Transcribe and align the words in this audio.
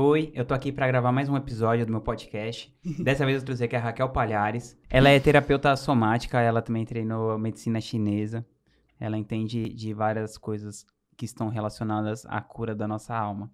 Oi, 0.00 0.30
eu 0.32 0.44
tô 0.44 0.54
aqui 0.54 0.70
para 0.70 0.86
gravar 0.86 1.10
mais 1.10 1.28
um 1.28 1.36
episódio 1.36 1.84
do 1.84 1.90
meu 1.90 2.00
podcast. 2.00 2.72
Dessa 3.02 3.26
vez 3.26 3.38
eu 3.38 3.44
trouxe 3.44 3.64
aqui 3.64 3.74
a 3.74 3.80
Raquel 3.80 4.08
Palhares. 4.10 4.78
Ela 4.88 5.08
é 5.08 5.18
terapeuta 5.18 5.74
somática, 5.74 6.40
ela 6.40 6.62
também 6.62 6.84
treinou 6.84 7.36
medicina 7.36 7.80
chinesa. 7.80 8.46
Ela 9.00 9.18
entende 9.18 9.74
de 9.74 9.92
várias 9.92 10.38
coisas 10.38 10.86
que 11.16 11.24
estão 11.24 11.48
relacionadas 11.48 12.24
à 12.26 12.40
cura 12.40 12.76
da 12.76 12.86
nossa 12.86 13.12
alma. 13.12 13.50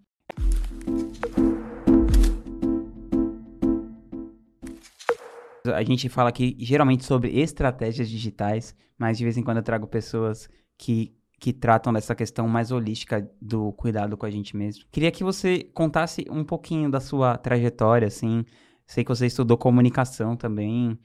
A 5.74 5.82
gente 5.82 6.10
fala 6.10 6.28
aqui 6.28 6.58
geralmente 6.60 7.06
sobre 7.06 7.40
estratégias 7.40 8.06
digitais, 8.06 8.76
mas 8.98 9.16
de 9.16 9.24
vez 9.24 9.38
em 9.38 9.42
quando 9.42 9.56
eu 9.56 9.62
trago 9.62 9.86
pessoas 9.86 10.46
que, 10.76 11.16
que 11.44 11.52
tratam 11.52 11.92
dessa 11.92 12.14
questão 12.14 12.48
mais 12.48 12.70
holística 12.72 13.30
do 13.38 13.70
cuidado 13.74 14.16
com 14.16 14.24
a 14.24 14.30
gente 14.30 14.56
mesmo. 14.56 14.82
Queria 14.90 15.10
que 15.10 15.22
você 15.22 15.62
contasse 15.74 16.24
um 16.30 16.42
pouquinho 16.42 16.90
da 16.90 17.00
sua 17.00 17.36
trajetória, 17.36 18.08
assim. 18.08 18.46
Sei 18.86 19.04
que 19.04 19.10
você 19.10 19.26
estudou 19.26 19.58
comunicação 19.58 20.36
também 20.36 20.98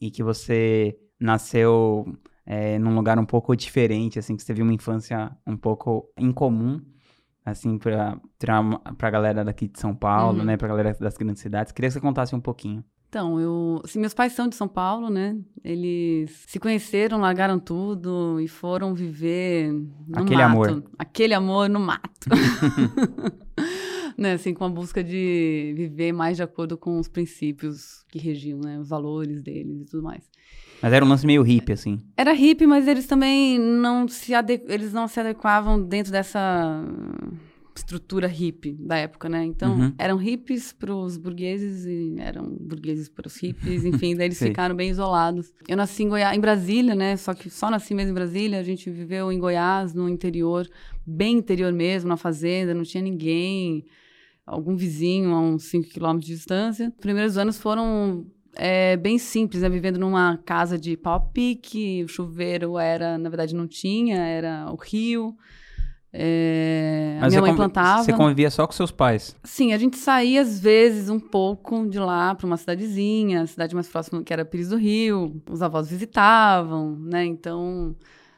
e 0.00 0.10
que 0.10 0.20
você 0.20 0.98
nasceu 1.20 2.04
é, 2.44 2.76
num 2.80 2.92
lugar 2.96 3.16
um 3.20 3.24
pouco 3.24 3.54
diferente, 3.54 4.18
assim, 4.18 4.34
que 4.34 4.42
você 4.42 4.48
teve 4.48 4.62
uma 4.62 4.72
infância 4.74 5.30
um 5.46 5.56
pouco 5.56 6.10
incomum, 6.18 6.80
assim, 7.44 7.78
pra, 7.78 8.18
pra, 8.36 8.62
pra 8.98 9.10
galera 9.10 9.44
daqui 9.44 9.68
de 9.68 9.78
São 9.78 9.94
Paulo, 9.94 10.40
Uhum. 10.40 10.44
né, 10.44 10.56
pra 10.56 10.66
galera 10.66 10.92
das 11.00 11.16
grandes 11.16 11.40
cidades. 11.40 11.72
Queria 11.72 11.88
que 11.88 11.92
você 11.94 12.00
contasse 12.00 12.34
um 12.34 12.40
pouquinho. 12.40 12.82
Então, 13.14 13.38
eu. 13.38 13.80
Assim, 13.84 14.00
meus 14.00 14.12
pais 14.12 14.32
são 14.32 14.48
de 14.48 14.56
São 14.56 14.66
Paulo, 14.66 15.08
né? 15.08 15.36
Eles 15.62 16.32
se 16.48 16.58
conheceram, 16.58 17.20
largaram 17.20 17.60
tudo 17.60 18.40
e 18.40 18.48
foram 18.48 18.92
viver 18.92 19.72
no 19.72 20.18
Aquele 20.18 20.42
mato. 20.42 20.50
amor. 20.50 20.84
Aquele 20.98 21.32
amor 21.32 21.68
no 21.68 21.78
mato. 21.78 22.28
né? 24.18 24.32
Assim, 24.32 24.52
com 24.52 24.64
a 24.64 24.68
busca 24.68 25.04
de 25.04 25.74
viver 25.76 26.10
mais 26.10 26.36
de 26.36 26.42
acordo 26.42 26.76
com 26.76 26.98
os 26.98 27.06
princípios 27.06 28.04
que 28.08 28.18
regiam, 28.18 28.58
né? 28.58 28.80
Os 28.80 28.88
valores 28.88 29.40
deles 29.40 29.82
e 29.82 29.84
tudo 29.84 30.02
mais. 30.02 30.28
Mas 30.82 30.92
era 30.92 31.04
um 31.04 31.08
lance 31.08 31.24
meio 31.24 31.42
hippie, 31.42 31.72
assim. 31.72 32.02
Era 32.16 32.32
hippie, 32.32 32.66
mas 32.66 32.88
eles 32.88 33.06
também 33.06 33.60
não 33.60 34.08
se, 34.08 34.34
ade... 34.34 34.60
eles 34.66 34.92
não 34.92 35.06
se 35.06 35.20
adequavam 35.20 35.80
dentro 35.80 36.10
dessa 36.10 36.84
estrutura 37.84 38.26
hippie 38.26 38.72
da 38.72 38.96
época, 38.96 39.28
né? 39.28 39.44
Então, 39.44 39.76
Uhum. 39.76 39.94
eram 39.98 40.16
hippies 40.16 40.72
para 40.72 40.94
os 40.94 41.16
burgueses 41.18 41.84
e 41.84 42.14
eram 42.18 42.56
burgueses 42.58 43.08
para 43.08 43.26
os 43.26 43.36
hippies, 43.36 43.84
enfim, 43.84 44.16
daí 44.16 44.26
eles 44.28 44.38
ficaram 44.38 44.74
bem 44.74 44.90
isolados. 44.90 45.52
Eu 45.68 45.76
nasci 45.76 46.02
em 46.02 46.08
Goiás, 46.08 46.36
em 46.36 46.40
Brasília, 46.40 46.94
né? 46.94 47.16
Só 47.16 47.34
que 47.34 47.50
só 47.50 47.70
nasci 47.70 47.94
mesmo 47.94 48.12
em 48.12 48.14
Brasília, 48.14 48.58
a 48.58 48.62
gente 48.62 48.90
viveu 48.90 49.30
em 49.30 49.38
Goiás, 49.38 49.92
no 49.94 50.08
interior, 50.08 50.66
bem 51.06 51.36
interior 51.36 51.72
mesmo, 51.72 52.08
na 52.08 52.16
fazenda, 52.16 52.72
não 52.72 52.82
tinha 52.84 53.02
ninguém, 53.02 53.84
algum 54.46 54.74
vizinho 54.76 55.30
a 55.34 55.40
uns 55.40 55.64
5 55.64 55.88
quilômetros 55.90 56.26
de 56.26 56.34
distância. 56.34 56.88
Os 56.88 57.00
primeiros 57.00 57.36
anos 57.38 57.58
foram 57.58 58.26
é, 58.56 58.96
bem 58.96 59.18
simples, 59.18 59.62
né? 59.62 59.68
Vivendo 59.68 59.98
numa 59.98 60.38
casa 60.44 60.78
de 60.78 60.96
pau 60.96 61.14
a 61.14 61.20
pique, 61.20 62.02
o 62.04 62.08
chuveiro 62.08 62.78
era, 62.78 63.18
na 63.18 63.28
verdade, 63.28 63.54
não 63.54 63.66
tinha, 63.66 64.16
era 64.18 64.66
o 64.72 64.76
rio. 64.76 65.36
É, 66.16 67.18
a 67.20 67.28
minha 67.28 67.40
mãe 67.40 67.56
plantava. 67.56 68.04
Você 68.04 68.12
convivia 68.12 68.48
só 68.48 68.68
com 68.68 68.72
seus 68.72 68.92
pais. 68.92 69.34
Sim, 69.42 69.72
a 69.72 69.78
gente 69.78 69.96
saía 69.96 70.42
às 70.42 70.60
vezes 70.60 71.10
um 71.10 71.18
pouco 71.18 71.88
de 71.88 71.98
lá 71.98 72.36
para 72.36 72.46
uma 72.46 72.56
cidadezinha, 72.56 73.42
a 73.42 73.46
cidade 73.48 73.74
mais 73.74 73.88
próxima 73.88 74.22
que 74.22 74.32
era 74.32 74.44
Pires 74.44 74.68
do 74.68 74.76
Rio. 74.76 75.42
Os 75.50 75.60
avós 75.60 75.90
visitavam, 75.90 76.96
né? 77.00 77.24
Então, 77.24 77.96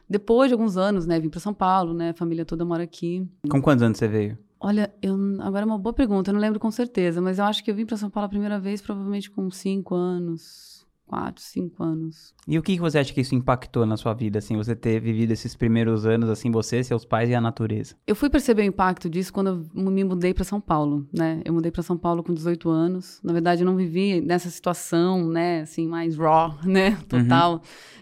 depois 0.09 0.49
de 0.49 0.55
alguns 0.55 0.75
anos, 0.75 1.05
né, 1.05 1.19
vim 1.19 1.29
para 1.29 1.39
São 1.39 1.53
Paulo, 1.53 1.93
né? 1.93 2.09
A 2.09 2.13
família 2.15 2.43
toda 2.43 2.65
mora 2.65 2.81
aqui. 2.81 3.27
Com 3.47 3.61
quantos 3.61 3.83
anos 3.83 3.99
você 3.99 4.07
veio? 4.07 4.37
Olha, 4.59 4.91
eu 4.99 5.15
agora 5.39 5.61
é 5.63 5.65
uma 5.67 5.77
boa 5.77 5.93
pergunta, 5.93 6.31
eu 6.31 6.33
não 6.33 6.41
lembro 6.41 6.59
com 6.59 6.71
certeza, 6.71 7.21
mas 7.21 7.37
eu 7.37 7.45
acho 7.45 7.63
que 7.63 7.69
eu 7.69 7.75
vim 7.75 7.85
para 7.85 7.95
São 7.95 8.09
Paulo 8.09 8.25
a 8.25 8.29
primeira 8.29 8.59
vez 8.59 8.81
provavelmente 8.81 9.29
com 9.29 9.51
cinco 9.51 9.93
anos, 9.93 10.76
quatro, 11.07 11.41
cinco 11.41 11.81
anos. 11.81 12.33
E 12.47 12.59
o 12.59 12.61
que 12.61 12.77
você 12.77 12.99
acha 12.99 13.13
que 13.13 13.21
isso 13.21 13.33
impactou 13.33 13.85
na 13.85 13.95
sua 13.95 14.13
vida, 14.13 14.39
assim, 14.39 14.55
você 14.57 14.75
ter 14.75 14.99
vivido 14.99 15.31
esses 15.31 15.55
primeiros 15.55 16.05
anos, 16.05 16.29
assim, 16.29 16.51
você, 16.51 16.83
seus 16.83 17.05
pais 17.05 17.29
e 17.29 17.35
a 17.35 17.41
natureza? 17.41 17.95
Eu 18.05 18.15
fui 18.15 18.29
perceber 18.29 18.63
o 18.63 18.65
impacto 18.65 19.09
disso 19.09 19.31
quando 19.33 19.67
eu 19.73 19.91
me 19.91 20.03
mudei 20.03 20.33
para 20.33 20.43
São 20.43 20.59
Paulo, 20.59 21.07
né? 21.11 21.41
Eu 21.45 21.53
mudei 21.53 21.71
para 21.71 21.81
São 21.81 21.97
Paulo 21.97 22.21
com 22.21 22.33
18 22.33 22.69
anos. 22.69 23.19
Na 23.23 23.33
verdade, 23.33 23.63
eu 23.63 23.65
não 23.65 23.75
vivi 23.75 24.21
nessa 24.21 24.49
situação, 24.49 25.27
né? 25.27 25.61
Assim, 25.61 25.87
mais 25.87 26.17
raw, 26.17 26.55
né? 26.63 26.97
Total. 27.07 27.61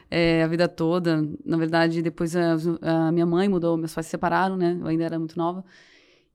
é, 0.10 0.44
a 0.44 0.48
vida 0.48 0.68
toda. 0.68 1.24
Na 1.46 1.58
verdade, 1.58 2.02
depois 2.02 2.36
a, 2.36 2.58
a 2.82 3.12
minha 3.12 3.26
mãe 3.26 3.48
mudou, 3.48 3.78
meus 3.78 3.94
pais 3.94 4.08
se 4.08 4.12
separaram, 4.12 4.58
né? 4.58 4.78
Eu 4.82 4.88
ainda 4.88 5.04
era 5.04 5.20
muito 5.20 5.38
nova. 5.38 5.64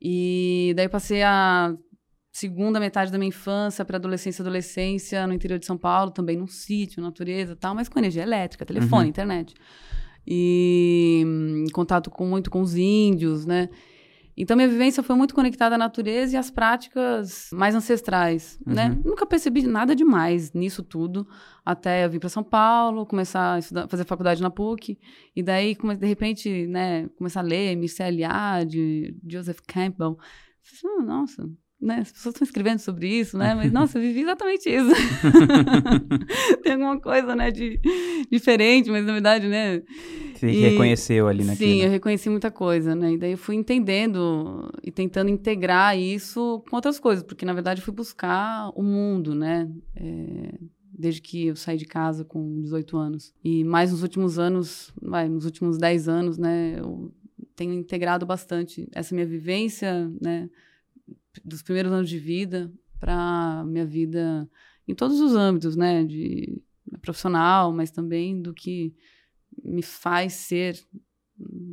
E 0.01 0.73
daí 0.77 0.89
passei 0.89 1.23
a 1.23 1.75
segunda 2.33 2.79
metade 2.79 3.11
da 3.11 3.19
minha 3.19 3.29
infância 3.29 3.85
para 3.85 3.97
adolescência, 3.97 4.43
adolescência 4.43 5.27
no 5.27 5.33
interior 5.35 5.59
de 5.59 5.67
São 5.67 5.77
Paulo, 5.77 6.11
também 6.11 6.37
num 6.37 6.47
sítio, 6.47 7.03
natureza, 7.03 7.53
e 7.53 7.57
tal, 7.57 7.75
mas 7.75 7.89
com 7.89 7.99
energia 7.99 8.23
elétrica, 8.23 8.65
telefone, 8.65 9.05
Uhum. 9.05 9.09
internet. 9.09 9.55
E 10.27 11.23
hum, 11.27 11.65
em 11.69 11.73
contato 11.73 12.11
com 12.11 12.27
muito 12.27 12.51
com 12.51 12.61
os 12.61 12.77
índios, 12.77 13.47
né? 13.47 13.69
Então 14.37 14.57
minha 14.57 14.69
vivência 14.69 15.03
foi 15.03 15.17
muito 15.17 15.35
conectada 15.35 15.75
à 15.75 15.79
natureza 15.79 16.35
e 16.35 16.37
às 16.39 16.51
práticas 16.51 17.51
mais 17.53 17.75
ancestrais, 17.75 18.59
né? 18.65 18.89
Uhum. 18.91 19.03
Nunca 19.11 19.27
percebi 19.27 19.63
nada 19.67 19.95
demais 19.95 20.53
nisso 20.53 20.83
tudo, 20.83 21.27
até 21.65 22.05
eu 22.05 22.11
vir 22.11 22.21
para 22.21 22.29
São 22.29 22.43
Paulo, 22.45 23.05
começar 23.05 23.55
a 23.55 23.59
estudar, 23.59 23.89
fazer 23.89 24.05
faculdade 24.05 24.41
na 24.41 24.49
PUC, 24.51 24.99
e 25.35 25.43
daí 25.43 25.77
de 25.99 26.07
repente, 26.07 26.67
né, 26.69 27.09
começar 27.19 27.41
a 27.41 27.43
ler 27.43 27.73
MCLA 27.77 28.65
de 28.65 29.15
Joseph 29.29 29.59
Campbell. 29.67 30.17
Falei, 30.63 30.97
"Ah, 31.01 31.03
Nossa, 31.03 31.51
né, 31.81 32.01
as 32.01 32.13
pessoas 32.13 32.35
estão 32.35 32.45
escrevendo 32.45 32.79
sobre 32.79 33.09
isso, 33.09 33.39
né? 33.39 33.55
Mas 33.55 33.71
nossa, 33.73 33.99
eu 33.99 34.03
vivi 34.03 34.21
exatamente 34.21 34.69
isso. 34.69 34.91
Tem 36.63 36.73
alguma 36.75 37.01
coisa, 37.01 37.35
né, 37.35 37.51
de 37.51 37.81
diferente, 38.31 38.91
mas 38.91 39.05
na 39.05 39.13
verdade, 39.13 39.49
né, 39.49 39.83
Você 40.35 40.49
E- 40.49 40.61
reconheceu 40.71 41.27
ali 41.29 41.45
naquilo? 41.45 41.71
Sim, 41.73 41.83
eu 41.83 41.91
reconheci 41.91 42.29
muita 42.29 42.51
coisa, 42.51 42.95
né? 42.95 43.13
E 43.13 43.19
daí 43.19 43.33
eu 43.33 43.39
fui 43.39 43.57
entendendo 43.57 44.71
e 44.83 44.91
tentando 44.91 45.31
integrar 45.31 45.99
isso 45.99 46.63
com 46.69 46.77
outras 46.77 46.99
coisas, 46.99 47.25
porque 47.25 47.45
na 47.45 47.53
verdade 47.53 47.81
eu 47.81 47.85
fui 47.85 47.95
buscar 47.95 48.71
o 48.75 48.83
mundo, 48.83 49.35
né? 49.35 49.69
É, 49.97 50.55
desde 50.93 51.21
que 51.23 51.47
eu 51.47 51.57
saí 51.57 51.77
de 51.79 51.87
casa 51.87 52.25
com 52.25 52.61
18 52.61 52.97
anos. 52.97 53.33
E 53.43 53.65
mais 53.65 53.91
nos 53.91 54.03
últimos 54.03 54.39
anos, 54.39 54.93
vai, 55.01 55.29
nos 55.29 55.45
últimos 55.45 55.79
10 55.79 56.09
anos, 56.09 56.37
né? 56.37 56.77
Eu 56.79 57.11
tenho 57.57 57.73
integrado 57.75 58.25
bastante 58.27 58.87
essa 58.95 59.15
minha 59.15 59.27
vivência, 59.27 60.11
né? 60.21 60.49
Dos 61.45 61.63
primeiros 61.63 61.93
anos 61.93 62.09
de 62.09 62.19
vida 62.19 62.73
para 62.99 63.65
minha 63.67 63.87
vida 63.87 64.49
em 64.87 64.95
todos 64.95 65.21
os 65.21 65.35
âmbitos, 65.35 65.77
né? 65.77 66.05
De 66.05 66.61
profissional, 67.01 67.73
mas 67.73 67.91
também 67.91 68.41
do 68.41 68.53
que 68.53 68.95
me 69.63 69.83
faz 69.83 70.35
ser 70.35 70.79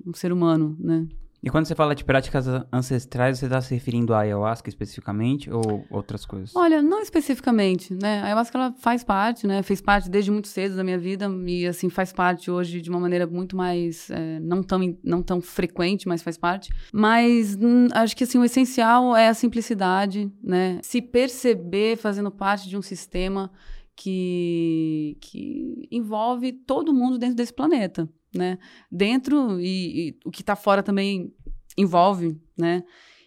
um 0.06 0.14
ser 0.14 0.32
humano, 0.32 0.78
né? 0.80 1.08
E 1.42 1.50
quando 1.50 1.66
você 1.66 1.76
fala 1.76 1.94
de 1.94 2.04
práticas 2.04 2.48
ancestrais, 2.74 3.38
você 3.38 3.46
está 3.46 3.62
se 3.62 3.74
referindo 3.74 4.14
à 4.14 4.20
ayahuasca 4.20 4.70
especificamente 4.70 5.52
ou 5.52 5.86
outras 5.90 6.26
coisas? 6.26 6.56
Olha, 6.56 6.82
não 6.82 7.00
especificamente, 7.02 7.94
né? 7.94 8.22
A 8.22 8.26
ayahuasca 8.26 8.58
ela 8.58 8.74
faz 8.80 9.04
parte, 9.04 9.46
né? 9.46 9.62
Fez 9.62 9.80
parte 9.80 10.10
desde 10.10 10.32
muito 10.32 10.48
cedo 10.48 10.76
da 10.76 10.84
minha 10.84 10.98
vida 10.98 11.30
e 11.46 11.68
assim 11.68 11.90
faz 11.90 12.12
parte 12.12 12.50
hoje 12.50 12.82
de 12.82 12.90
uma 12.90 13.00
maneira 13.00 13.28
muito 13.28 13.56
mais 13.56 14.10
é, 14.10 14.40
não 14.40 14.64
tão 14.64 14.80
não 15.04 15.22
tão 15.22 15.40
frequente, 15.40 16.08
mas 16.08 16.24
faz 16.24 16.38
parte. 16.38 16.74
Mas 16.92 17.56
hum, 17.56 17.88
acho 17.94 18.18
que 18.18 18.24
assim 18.24 18.40
o 18.40 18.44
essencial 18.44 19.16
é 19.16 19.28
a 19.28 19.34
simplicidade, 19.34 20.32
né? 20.44 20.80
Se 20.82 21.02
perceber 21.02 21.98
fazendo 21.98 22.32
parte 22.32 22.68
de 22.68 22.76
um 22.76 22.82
sistema 22.82 23.52
que 23.96 25.18
que 25.22 25.88
envolve 25.92 26.52
todo 26.52 26.94
mundo 26.94 27.18
dentro 27.18 27.36
desse 27.36 27.54
planeta, 27.54 28.10
né? 28.38 28.58
Dentro 28.92 29.60
e, 29.60 30.10
e 30.10 30.20
o 30.26 30.32
que 30.32 30.42
está 30.42 30.56
fora 30.56 30.82
também 30.84 31.34
envolve, 31.78 32.40
né? 32.58 32.84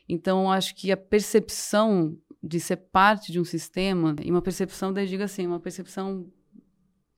Então, 0.09 0.51
acho 0.51 0.75
que 0.75 0.91
a 0.91 0.97
percepção 0.97 2.17
de 2.43 2.59
ser 2.59 2.77
parte 2.77 3.31
de 3.31 3.39
um 3.39 3.45
sistema, 3.45 4.17
e 4.25 4.31
uma 4.31 4.41
percepção, 4.43 4.93
daí 4.93 5.07
digo 5.07 5.23
assim, 5.23 5.47
uma 5.47 5.61
percepção 5.61 6.27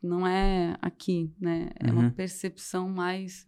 não 0.02 0.26
é 0.26 0.76
aqui, 0.82 1.32
né? 1.40 1.70
É 1.78 1.90
Uhum. 1.90 2.00
uma 2.00 2.10
percepção 2.10 2.88
mais 2.88 3.46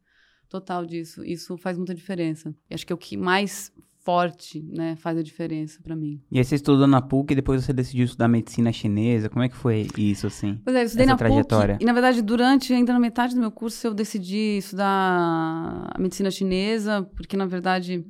total 0.49 0.87
disso. 0.87 1.25
Isso 1.25 1.57
faz 1.59 1.77
muita 1.77 1.95
diferença. 1.95 2.55
E 2.71 2.75
acho 2.75 2.87
que 2.87 2.93
é 2.93 2.97
o 2.97 2.99
que 2.99 3.17
mais 3.17 3.73
forte, 4.05 4.62
né, 4.62 4.95
faz 4.97 5.17
a 5.17 5.23
diferença 5.23 5.81
para 5.83 5.97
mim. 5.97 6.21
E 6.31 6.39
aí 6.39 6.45
você 6.45 6.56
estudou 6.56 6.87
na 6.87 7.01
PUC 7.01 7.33
e 7.33 7.37
depois 7.37 7.65
você 7.65 7.73
decidiu 7.73 8.05
estudar 8.05 8.29
medicina 8.29 8.71
chinesa. 8.71 9.31
Como 9.31 9.43
é 9.43 9.49
que 9.49 9.56
foi 9.56 9.89
isso, 9.97 10.27
assim? 10.27 10.61
Pois 10.62 10.77
é, 10.77 10.83
eu 10.83 10.85
estudei 10.85 11.06
Essa 11.06 11.12
na 11.12 11.19
trajetória. 11.19 11.75
PUC, 11.75 11.83
e 11.83 11.87
na 11.87 11.93
verdade, 11.95 12.21
durante, 12.21 12.73
ainda 12.73 12.93
na 12.93 13.01
metade 13.01 13.35
do 13.35 13.41
meu 13.41 13.51
curso, 13.51 13.87
eu 13.87 13.95
decidi 13.95 14.59
estudar 14.59 15.91
a 15.91 15.99
medicina 15.99 16.31
chinesa, 16.31 17.03
porque 17.17 17.35
na 17.37 17.47
verdade 17.47 18.05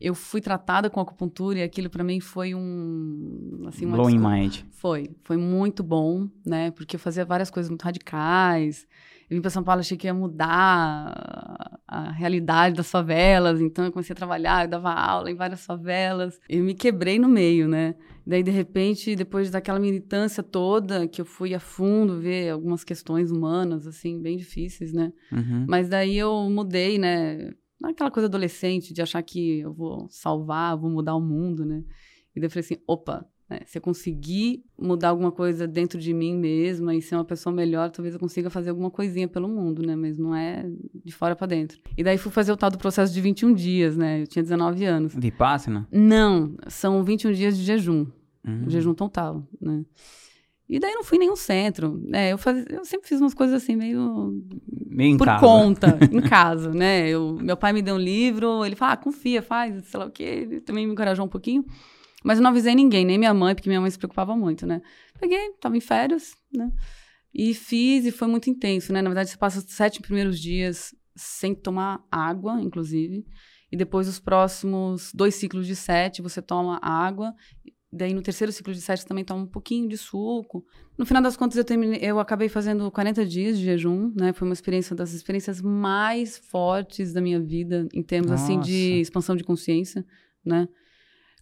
eu 0.00 0.14
fui 0.14 0.40
tratada 0.40 0.90
com 0.90 1.00
acupuntura 1.00 1.58
e 1.58 1.62
aquilo 1.62 1.88
para 1.88 2.04
mim 2.04 2.20
foi 2.20 2.54
um 2.54 3.64
assim 3.66 3.86
uma 3.86 3.96
Blowing 3.96 4.18
mind. 4.18 4.60
Foi, 4.70 5.10
foi 5.22 5.36
muito 5.36 5.82
bom, 5.82 6.28
né? 6.44 6.70
Porque 6.72 6.96
eu 6.96 7.00
fazia 7.00 7.24
várias 7.24 7.50
coisas 7.50 7.70
muito 7.70 7.82
radicais. 7.82 8.86
Eu 9.30 9.36
vim 9.36 9.40
para 9.42 9.50
São 9.50 9.62
Paulo, 9.62 9.80
achei 9.80 9.96
que 9.96 10.06
ia 10.06 10.14
mudar 10.14 11.78
a 11.86 12.10
realidade 12.12 12.76
das 12.76 12.90
favelas, 12.90 13.60
então 13.60 13.84
eu 13.84 13.92
comecei 13.92 14.12
a 14.14 14.16
trabalhar, 14.16 14.64
eu 14.64 14.70
dava 14.70 14.90
aula 14.90 15.30
em 15.30 15.34
várias 15.34 15.64
favelas. 15.64 16.38
Eu 16.48 16.64
me 16.64 16.74
quebrei 16.74 17.18
no 17.18 17.28
meio, 17.28 17.68
né? 17.68 17.94
Daí, 18.26 18.42
de 18.42 18.50
repente, 18.50 19.16
depois 19.16 19.50
daquela 19.50 19.78
militância 19.78 20.42
toda, 20.42 21.08
que 21.08 21.20
eu 21.20 21.24
fui 21.24 21.54
a 21.54 21.60
fundo 21.60 22.20
ver 22.20 22.50
algumas 22.50 22.84
questões 22.84 23.30
humanas, 23.30 23.86
assim, 23.86 24.20
bem 24.20 24.36
difíceis, 24.36 24.92
né? 24.92 25.12
Uhum. 25.32 25.66
Mas 25.68 25.88
daí 25.88 26.16
eu 26.16 26.48
mudei, 26.50 26.98
né? 26.98 27.50
Aquela 27.84 28.10
coisa 28.10 28.26
adolescente 28.26 28.92
de 28.92 29.00
achar 29.00 29.22
que 29.22 29.60
eu 29.60 29.72
vou 29.72 30.08
salvar, 30.10 30.76
vou 30.76 30.90
mudar 30.90 31.14
o 31.14 31.20
mundo, 31.20 31.64
né? 31.64 31.82
E 32.34 32.40
daí 32.40 32.46
eu 32.46 32.50
falei 32.50 32.64
assim, 32.64 32.76
opa, 32.86 33.26
né? 33.48 33.60
Se 33.66 33.78
eu 33.78 33.82
conseguir 33.82 34.64
mudar 34.78 35.08
alguma 35.08 35.32
coisa 35.32 35.66
dentro 35.66 35.98
de 35.98 36.12
mim 36.12 36.36
mesma 36.36 36.94
e 36.94 37.00
ser 37.00 37.14
uma 37.14 37.24
pessoa 37.24 37.54
melhor, 37.54 37.90
talvez 37.90 38.14
eu 38.14 38.20
consiga 38.20 38.50
fazer 38.50 38.70
alguma 38.70 38.90
coisinha 38.90 39.26
pelo 39.26 39.48
mundo, 39.48 39.82
né? 39.82 39.96
Mas 39.96 40.18
não 40.18 40.34
é 40.34 40.66
de 41.04 41.12
fora 41.12 41.34
para 41.34 41.46
dentro. 41.46 41.78
E 41.96 42.04
daí 42.04 42.18
fui 42.18 42.30
fazer 42.30 42.52
o 42.52 42.56
tal 42.56 42.70
do 42.70 42.78
processo 42.78 43.12
de 43.12 43.20
21 43.20 43.54
dias, 43.54 43.96
né? 43.96 44.22
Eu 44.22 44.26
tinha 44.26 44.42
19 44.42 44.84
anos. 44.84 45.14
Vipassana? 45.14 45.88
Não, 45.90 46.54
são 46.66 47.02
21 47.02 47.32
dias 47.32 47.56
de 47.56 47.64
jejum. 47.64 48.06
Uhum. 48.46 48.68
Jejum 48.68 48.94
total, 48.94 49.46
né? 49.60 49.84
E 50.68 50.78
daí 50.78 50.92
não 50.92 51.02
fui 51.02 51.16
em 51.16 51.20
nenhum 51.20 51.36
centro. 51.36 51.98
né? 52.04 52.32
eu, 52.32 52.36
faz... 52.36 52.62
eu 52.68 52.84
sempre 52.84 53.08
fiz 53.08 53.20
umas 53.20 53.32
coisas 53.32 53.62
assim, 53.62 53.74
meio. 53.74 54.44
Meio 54.86 55.16
por 55.16 55.24
casa. 55.24 55.40
conta, 55.40 55.98
em 56.12 56.20
casa, 56.20 56.74
né? 56.74 57.08
Eu, 57.08 57.38
meu 57.40 57.56
pai 57.56 57.72
me 57.72 57.80
deu 57.80 57.94
um 57.94 57.98
livro, 57.98 58.64
ele 58.64 58.76
fala, 58.76 58.92
ah, 58.92 58.96
confia, 58.96 59.40
faz, 59.40 59.86
sei 59.86 59.98
lá 59.98 60.06
o 60.06 60.10
quê. 60.10 60.22
Ele 60.22 60.60
também 60.60 60.86
me 60.86 60.92
encorajou 60.92 61.24
um 61.24 61.28
pouquinho. 61.28 61.64
Mas 62.24 62.38
eu 62.38 62.42
não 62.42 62.50
avisei 62.50 62.74
ninguém, 62.74 63.04
nem 63.04 63.18
minha 63.18 63.32
mãe, 63.32 63.54
porque 63.54 63.68
minha 63.68 63.80
mãe 63.80 63.90
se 63.90 63.98
preocupava 63.98 64.36
muito, 64.36 64.66
né? 64.66 64.82
Peguei, 65.20 65.52
tava 65.60 65.76
em 65.76 65.80
férias, 65.80 66.34
né? 66.52 66.70
E 67.32 67.54
fiz, 67.54 68.04
e 68.06 68.10
foi 68.10 68.26
muito 68.26 68.50
intenso, 68.50 68.92
né? 68.92 69.00
Na 69.00 69.08
verdade, 69.08 69.30
você 69.30 69.36
passa 69.36 69.58
os 69.58 69.64
sete 69.66 70.00
primeiros 70.00 70.40
dias 70.40 70.94
sem 71.14 71.54
tomar 71.54 72.04
água, 72.10 72.60
inclusive. 72.60 73.24
E 73.70 73.76
depois, 73.76 74.08
os 74.08 74.18
próximos 74.18 75.12
dois 75.14 75.34
ciclos 75.34 75.66
de 75.66 75.76
sete, 75.76 76.22
você 76.22 76.40
toma 76.40 76.80
água. 76.82 77.34
Daí, 77.92 78.12
no 78.12 78.22
terceiro 78.22 78.52
ciclo 78.52 78.72
de 78.72 78.80
sete, 78.80 79.06
também 79.06 79.24
toma 79.24 79.42
um 79.42 79.46
pouquinho 79.46 79.88
de 79.88 79.96
suco. 79.96 80.64
No 80.96 81.06
final 81.06 81.22
das 81.22 81.36
contas, 81.36 81.56
eu, 81.56 81.64
terminei, 81.64 82.00
eu 82.02 82.18
acabei 82.18 82.48
fazendo 82.48 82.90
40 82.90 83.24
dias 83.24 83.58
de 83.58 83.64
jejum, 83.64 84.12
né? 84.16 84.32
Foi 84.32 84.48
uma 84.48 84.54
experiência 84.54 84.96
das 84.96 85.12
experiências 85.12 85.60
mais 85.60 86.38
fortes 86.38 87.12
da 87.12 87.20
minha 87.20 87.40
vida, 87.40 87.86
em 87.92 88.02
termos, 88.02 88.32
assim, 88.32 88.58
de 88.58 88.72
Nossa. 88.72 89.02
expansão 89.02 89.36
de 89.36 89.44
consciência, 89.44 90.04
né? 90.44 90.68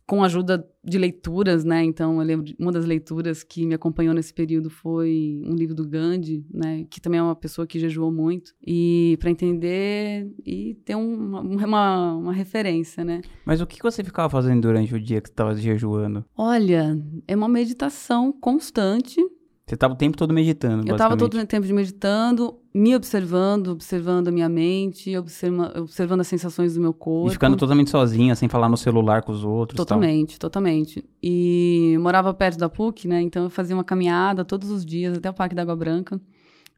Com 0.06 0.22
a 0.22 0.26
ajuda 0.26 0.64
de 0.84 0.98
leituras, 0.98 1.64
né? 1.64 1.82
Então, 1.82 2.20
eu 2.20 2.26
lembro 2.26 2.44
de 2.46 2.54
uma 2.60 2.70
das 2.70 2.84
leituras 2.84 3.42
que 3.42 3.66
me 3.66 3.74
acompanhou 3.74 4.14
nesse 4.14 4.32
período 4.32 4.70
foi 4.70 5.42
um 5.44 5.52
livro 5.54 5.74
do 5.74 5.84
Gandhi, 5.88 6.46
né? 6.52 6.86
Que 6.88 7.00
também 7.00 7.18
é 7.18 7.22
uma 7.22 7.34
pessoa 7.34 7.66
que 7.66 7.78
jejuou 7.80 8.12
muito. 8.12 8.52
E 8.64 9.16
para 9.18 9.30
entender 9.30 10.30
e 10.44 10.74
ter 10.84 10.94
um- 10.94 11.36
uma, 11.40 12.14
uma 12.14 12.32
referência, 12.32 13.04
né? 13.04 13.20
Mas 13.44 13.60
o 13.60 13.66
que 13.66 13.82
você 13.82 14.04
ficava 14.04 14.30
fazendo 14.30 14.62
durante 14.62 14.94
o 14.94 15.00
dia 15.00 15.20
que 15.20 15.28
você 15.28 15.32
estava 15.32 15.56
jejuando? 15.56 16.24
Olha, 16.36 16.96
é 17.26 17.34
uma 17.34 17.48
meditação 17.48 18.32
constante. 18.32 19.20
Você 19.68 19.74
estava 19.74 19.94
o 19.94 19.96
tempo 19.96 20.16
todo 20.16 20.32
meditando, 20.32 20.86
Eu 20.88 20.92
estava 20.94 21.16
todo 21.16 21.36
o 21.36 21.44
tempo 21.44 21.66
de 21.66 21.72
meditando, 21.72 22.56
me 22.72 22.94
observando, 22.94 23.68
observando 23.72 24.28
a 24.28 24.30
minha 24.30 24.48
mente, 24.48 25.16
observa- 25.16 25.72
observando 25.80 26.20
as 26.20 26.28
sensações 26.28 26.74
do 26.74 26.80
meu 26.80 26.94
corpo. 26.94 27.30
E 27.30 27.32
ficando 27.32 27.56
totalmente 27.56 27.90
sozinha, 27.90 28.36
sem 28.36 28.48
falar 28.48 28.68
no 28.68 28.76
celular 28.76 29.22
com 29.24 29.32
os 29.32 29.42
outros. 29.42 29.74
e 29.74 29.76
tal. 29.78 29.84
Totalmente, 29.86 30.38
totalmente. 30.38 31.04
E 31.20 31.90
eu 31.96 32.00
morava 32.00 32.32
perto 32.32 32.58
da 32.58 32.68
PUC, 32.68 33.08
né? 33.08 33.20
Então 33.20 33.42
eu 33.42 33.50
fazia 33.50 33.74
uma 33.74 33.82
caminhada 33.82 34.44
todos 34.44 34.70
os 34.70 34.86
dias 34.86 35.18
até 35.18 35.28
o 35.28 35.34
Parque 35.34 35.56
da 35.56 35.62
Água 35.62 35.74
Branca. 35.74 36.20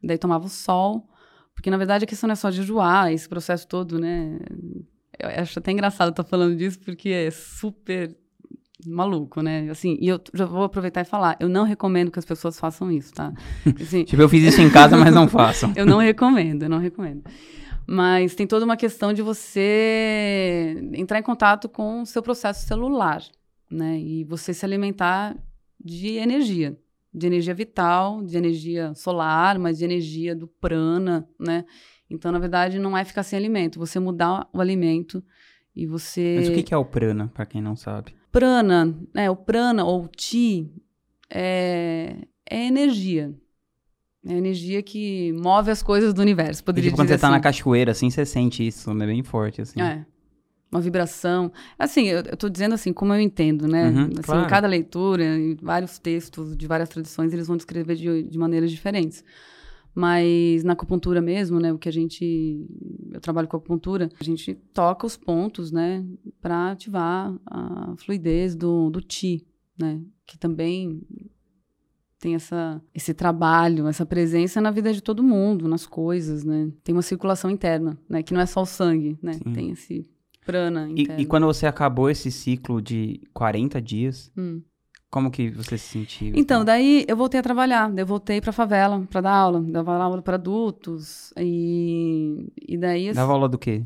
Daí 0.02 0.16
tomava 0.16 0.46
o 0.46 0.48
sol. 0.48 1.06
Porque, 1.54 1.68
na 1.70 1.76
verdade, 1.76 2.04
a 2.04 2.06
questão 2.06 2.26
não 2.26 2.32
é 2.32 2.36
só 2.36 2.50
jejuar, 2.50 3.12
esse 3.12 3.28
processo 3.28 3.68
todo, 3.68 3.98
né? 3.98 4.38
Eu 5.18 5.28
acho 5.42 5.58
até 5.58 5.72
engraçado 5.72 6.08
estar 6.08 6.24
falando 6.24 6.56
disso, 6.56 6.78
porque 6.80 7.10
é 7.10 7.30
super 7.30 8.16
maluco, 8.86 9.42
né? 9.42 9.68
Assim, 9.70 9.96
e 10.00 10.08
eu 10.08 10.20
já 10.32 10.44
vou 10.44 10.62
aproveitar 10.62 11.00
e 11.00 11.04
falar, 11.04 11.36
eu 11.40 11.48
não 11.48 11.64
recomendo 11.64 12.10
que 12.10 12.18
as 12.18 12.24
pessoas 12.24 12.58
façam 12.58 12.90
isso, 12.90 13.12
tá? 13.12 13.32
Assim, 13.80 14.04
Tipo, 14.04 14.22
eu 14.22 14.28
fiz 14.28 14.44
isso 14.44 14.60
em 14.60 14.70
casa, 14.70 14.96
mas 14.96 15.12
não 15.12 15.28
façam. 15.28 15.72
eu 15.76 15.84
não 15.84 15.98
recomendo, 15.98 16.62
eu 16.62 16.68
não 16.68 16.78
recomendo. 16.78 17.24
Mas 17.86 18.34
tem 18.34 18.46
toda 18.46 18.64
uma 18.64 18.76
questão 18.76 19.12
de 19.12 19.22
você 19.22 20.76
entrar 20.92 21.18
em 21.18 21.22
contato 21.22 21.68
com 21.68 22.02
o 22.02 22.06
seu 22.06 22.22
processo 22.22 22.66
celular, 22.66 23.22
né? 23.70 23.98
E 23.98 24.24
você 24.24 24.52
se 24.52 24.64
alimentar 24.64 25.34
de 25.82 26.16
energia, 26.16 26.78
de 27.12 27.26
energia 27.26 27.54
vital, 27.54 28.22
de 28.22 28.36
energia 28.36 28.92
solar, 28.94 29.58
mas 29.58 29.78
de 29.78 29.84
energia 29.84 30.36
do 30.36 30.46
prana, 30.46 31.26
né? 31.40 31.64
Então, 32.10 32.30
na 32.30 32.38
verdade, 32.38 32.78
não 32.78 32.96
é 32.96 33.04
ficar 33.04 33.22
sem 33.22 33.38
alimento, 33.38 33.78
você 33.78 33.98
mudar 33.98 34.48
o 34.52 34.60
alimento 34.60 35.22
e 35.74 35.86
você 35.86 36.34
Mas 36.36 36.48
o 36.48 36.52
que 36.52 36.62
que 36.62 36.74
é 36.74 36.76
o 36.76 36.84
prana, 36.84 37.30
pra 37.34 37.46
quem 37.46 37.60
não 37.60 37.76
sabe? 37.76 38.14
Prana, 38.38 38.94
né? 39.12 39.28
O 39.28 39.34
prana 39.34 39.84
ou 39.84 40.06
ti 40.06 40.70
é, 41.28 42.16
é 42.48 42.66
energia. 42.66 43.34
É 44.24 44.32
energia 44.32 44.80
que 44.82 45.32
move 45.32 45.70
as 45.70 45.82
coisas 45.82 46.14
do 46.14 46.20
universo. 46.20 46.60
E, 46.60 46.64
Poderia 46.64 46.90
tipo, 46.90 46.96
quando 46.96 47.08
você 47.08 47.18
tá 47.18 47.26
assim. 47.26 47.36
na 47.36 47.40
cachoeira, 47.40 47.90
assim, 47.92 48.10
você 48.10 48.24
sente 48.24 48.64
isso, 48.64 48.94
né? 48.94 49.06
Bem 49.06 49.22
forte, 49.24 49.60
assim. 49.60 49.80
É. 49.80 50.04
Uma 50.70 50.80
vibração. 50.80 51.50
Assim, 51.78 52.06
eu, 52.08 52.18
eu 52.18 52.36
tô 52.36 52.48
dizendo 52.48 52.74
assim, 52.74 52.92
como 52.92 53.12
eu 53.12 53.20
entendo, 53.20 53.66
né? 53.66 53.88
Uhum, 53.88 54.02
assim, 54.04 54.22
claro. 54.22 54.44
Em 54.44 54.48
cada 54.48 54.68
leitura, 54.68 55.24
em 55.24 55.56
vários 55.60 55.98
textos 55.98 56.56
de 56.56 56.66
várias 56.66 56.88
tradições, 56.90 57.32
eles 57.32 57.48
vão 57.48 57.56
descrever 57.56 57.96
de, 57.96 58.22
de 58.22 58.38
maneiras 58.38 58.70
diferentes. 58.70 59.24
Mas 59.94 60.62
na 60.62 60.74
acupuntura 60.74 61.20
mesmo, 61.20 61.58
né? 61.58 61.72
O 61.72 61.78
que 61.78 61.88
a 61.88 61.92
gente. 61.92 62.66
Eu 63.12 63.20
trabalho 63.20 63.48
com 63.48 63.56
acupuntura, 63.56 64.10
a 64.20 64.22
gente 64.22 64.54
toca 64.72 65.06
os 65.06 65.16
pontos, 65.16 65.72
né? 65.72 66.04
Para 66.40 66.70
ativar 66.72 67.34
a 67.46 67.94
fluidez 67.96 68.54
do, 68.54 68.90
do 68.90 69.00
Ti, 69.00 69.44
né? 69.78 70.00
Que 70.26 70.38
também 70.38 71.02
tem 72.20 72.34
essa, 72.34 72.80
esse 72.94 73.14
trabalho, 73.14 73.86
essa 73.86 74.04
presença 74.04 74.60
na 74.60 74.70
vida 74.70 74.92
de 74.92 75.00
todo 75.00 75.22
mundo, 75.22 75.68
nas 75.68 75.86
coisas, 75.86 76.44
né? 76.44 76.70
Tem 76.82 76.94
uma 76.94 77.02
circulação 77.02 77.50
interna, 77.50 77.96
né? 78.08 78.22
Que 78.22 78.34
não 78.34 78.40
é 78.40 78.46
só 78.46 78.62
o 78.62 78.66
sangue, 78.66 79.16
né? 79.22 79.34
Sim. 79.34 79.52
Tem 79.52 79.70
esse 79.70 80.08
prana 80.44 80.88
E, 80.88 81.02
interno. 81.02 81.20
e 81.22 81.26
quando 81.26 81.46
você 81.46 81.66
acabou 81.66 82.08
esse 82.10 82.30
ciclo 82.30 82.80
de 82.82 83.20
40 83.32 83.80
dias, 83.80 84.32
Hum. 84.36 84.62
como 85.10 85.30
que 85.30 85.50
você 85.50 85.76
se 85.78 85.86
sentiu? 85.98 86.32
Então, 86.34 86.64
daí 86.64 87.04
eu 87.06 87.16
voltei 87.16 87.38
a 87.38 87.42
trabalhar, 87.42 87.92
eu 87.96 88.06
voltei 88.06 88.40
pra 88.40 88.50
favela 88.52 89.00
pra 89.10 89.20
dar 89.20 89.32
aula, 89.34 89.60
dava 89.60 89.94
aula 89.94 90.20
pra 90.22 90.34
adultos, 90.34 91.32
e, 91.36 92.50
e 92.66 92.76
daí... 92.76 93.12
Dava 93.12 93.32
aula 93.32 93.48
do 93.48 93.58
quê? 93.58 93.84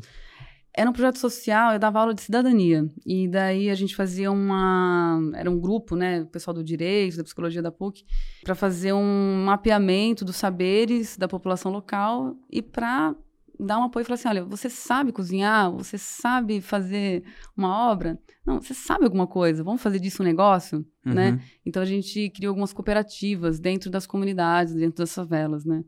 Era 0.75 0.89
um 0.89 0.93
projeto 0.93 1.19
social, 1.19 1.73
eu 1.73 1.79
dava 1.79 1.99
aula 1.99 2.13
de 2.15 2.21
cidadania. 2.21 2.89
E 3.05 3.27
daí 3.27 3.69
a 3.69 3.75
gente 3.75 3.95
fazia 3.95 4.31
uma. 4.31 5.19
Era 5.35 5.49
um 5.49 5.59
grupo, 5.59 5.95
né? 5.95 6.21
O 6.23 6.27
pessoal 6.27 6.53
do 6.53 6.63
direito, 6.63 7.17
da 7.17 7.23
psicologia 7.23 7.61
da 7.61 7.71
PUC, 7.71 8.03
para 8.43 8.55
fazer 8.55 8.91
um 8.91 9.43
mapeamento 9.45 10.25
dos 10.25 10.35
saberes 10.35 11.15
da 11.15 11.27
população 11.27 11.71
local 11.71 12.35
e 12.49 12.61
para 12.61 13.15
dar 13.59 13.77
um 13.77 13.83
apoio 13.83 14.01
e 14.01 14.05
falar 14.05 14.15
assim: 14.15 14.27
olha, 14.27 14.45
você 14.45 14.67
sabe 14.67 15.11
cozinhar? 15.11 15.71
Você 15.73 15.97
sabe 15.97 16.59
fazer 16.59 17.23
uma 17.55 17.91
obra? 17.91 18.19
Não, 18.43 18.59
você 18.59 18.73
sabe 18.73 19.05
alguma 19.05 19.27
coisa? 19.27 19.63
Vamos 19.63 19.81
fazer 19.81 19.99
disso 19.99 20.23
um 20.23 20.25
negócio? 20.25 20.83
né? 21.05 21.31
Uhum. 21.31 21.39
Então 21.65 21.81
a 21.81 21.85
gente 21.85 22.29
criou 22.29 22.51
algumas 22.51 22.73
cooperativas 22.73 23.59
dentro 23.59 23.89
das 23.91 24.07
comunidades, 24.07 24.73
dentro 24.73 24.97
das 25.03 25.13
favelas, 25.13 25.65
né? 25.65 25.83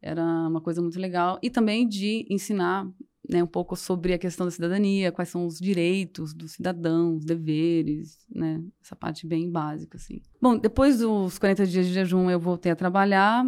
Era 0.00 0.22
uma 0.22 0.60
coisa 0.60 0.82
muito 0.82 0.98
legal. 0.98 1.38
E 1.42 1.50
também 1.50 1.88
de 1.88 2.26
ensinar 2.28 2.86
né, 3.28 3.42
um 3.42 3.46
pouco 3.46 3.74
sobre 3.74 4.12
a 4.12 4.18
questão 4.18 4.46
da 4.46 4.50
cidadania, 4.50 5.10
quais 5.10 5.28
são 5.28 5.46
os 5.46 5.58
direitos 5.58 6.34
dos 6.34 6.52
cidadãos, 6.52 7.18
os 7.18 7.24
deveres, 7.24 8.18
né? 8.30 8.62
Essa 8.82 8.94
parte 8.94 9.26
bem 9.26 9.50
básica, 9.50 9.96
assim. 9.96 10.20
Bom, 10.40 10.58
depois 10.58 10.98
dos 10.98 11.38
40 11.38 11.66
dias 11.66 11.86
de 11.86 11.92
jejum, 11.94 12.30
eu 12.30 12.38
voltei 12.38 12.70
a 12.70 12.76
trabalhar 12.76 13.46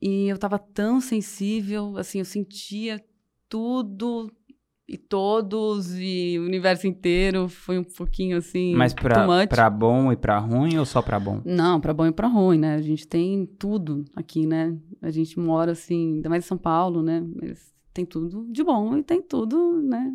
e 0.00 0.28
eu 0.28 0.36
estava 0.36 0.58
tão 0.58 1.00
sensível, 1.00 1.96
assim, 1.98 2.20
eu 2.20 2.24
sentia 2.24 3.02
tudo 3.48 4.32
e 4.88 4.96
todos 4.96 5.94
e 5.98 6.38
o 6.38 6.44
universo 6.46 6.86
inteiro. 6.86 7.48
Foi 7.48 7.78
um 7.78 7.84
pouquinho, 7.84 8.38
assim, 8.38 8.74
Mas 8.74 8.94
pra, 8.94 9.46
pra 9.46 9.68
bom 9.68 10.10
e 10.10 10.16
pra 10.16 10.38
ruim 10.38 10.78
ou 10.78 10.86
só 10.86 11.02
pra 11.02 11.20
bom? 11.20 11.42
Não, 11.44 11.78
pra 11.78 11.92
bom 11.92 12.06
e 12.06 12.12
pra 12.12 12.26
ruim, 12.26 12.58
né? 12.58 12.76
A 12.76 12.82
gente 12.82 13.06
tem 13.06 13.44
tudo 13.44 14.06
aqui, 14.16 14.46
né? 14.46 14.74
A 15.02 15.10
gente 15.10 15.38
mora 15.38 15.72
assim, 15.72 16.14
ainda 16.14 16.30
mais 16.30 16.44
em 16.44 16.48
São 16.48 16.56
Paulo, 16.56 17.02
né? 17.02 17.22
Mas 17.34 17.68
tem 17.98 18.06
tudo 18.06 18.46
de 18.52 18.62
bom 18.62 18.96
e 18.96 19.02
tem 19.02 19.20
tudo, 19.20 19.82
né? 19.82 20.12